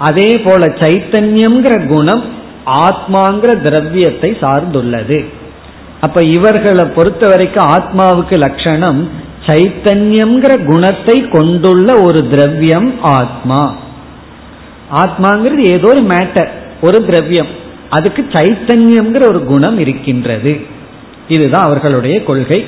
[0.00, 2.24] அதே போல சைத்தன்யம்ங்கிற குணம்
[2.66, 5.18] ஆத்மாங்கிற திரவியத்தை சார்ந்துள்ளது.
[6.00, 9.00] அப்ப இவர்களை பொறுத்த வரைக்கும் ஆத்மாவுக்கு லட்சணம்
[9.46, 13.76] சைத்தன்யம்ங்கிற குணத்தை கொண்டுள்ள ஒரு திரவியம் ஆத்மா.
[14.94, 16.48] ஆத்மாங்கிறது ஏதோ ஒரு மேட்டர்
[16.80, 17.52] ஒரு திரவியம்.
[17.90, 20.60] அதுக்கு சைத்தன்யம்ங்கிற ஒரு குணம் இருக்கின்றது.
[21.28, 22.66] இதுதான் அவர்களுடைய கொள்கை.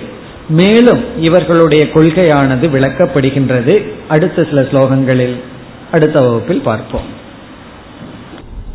[0.49, 3.74] மேலும் இவர்களுடைய கொள்கையானது விளக்கப்படுகின்றது.
[4.09, 5.37] அடுத்த சில ஸ்லோகங்களில்
[5.93, 7.20] அடுத்த வகுப்பில் பார்ப்போம்.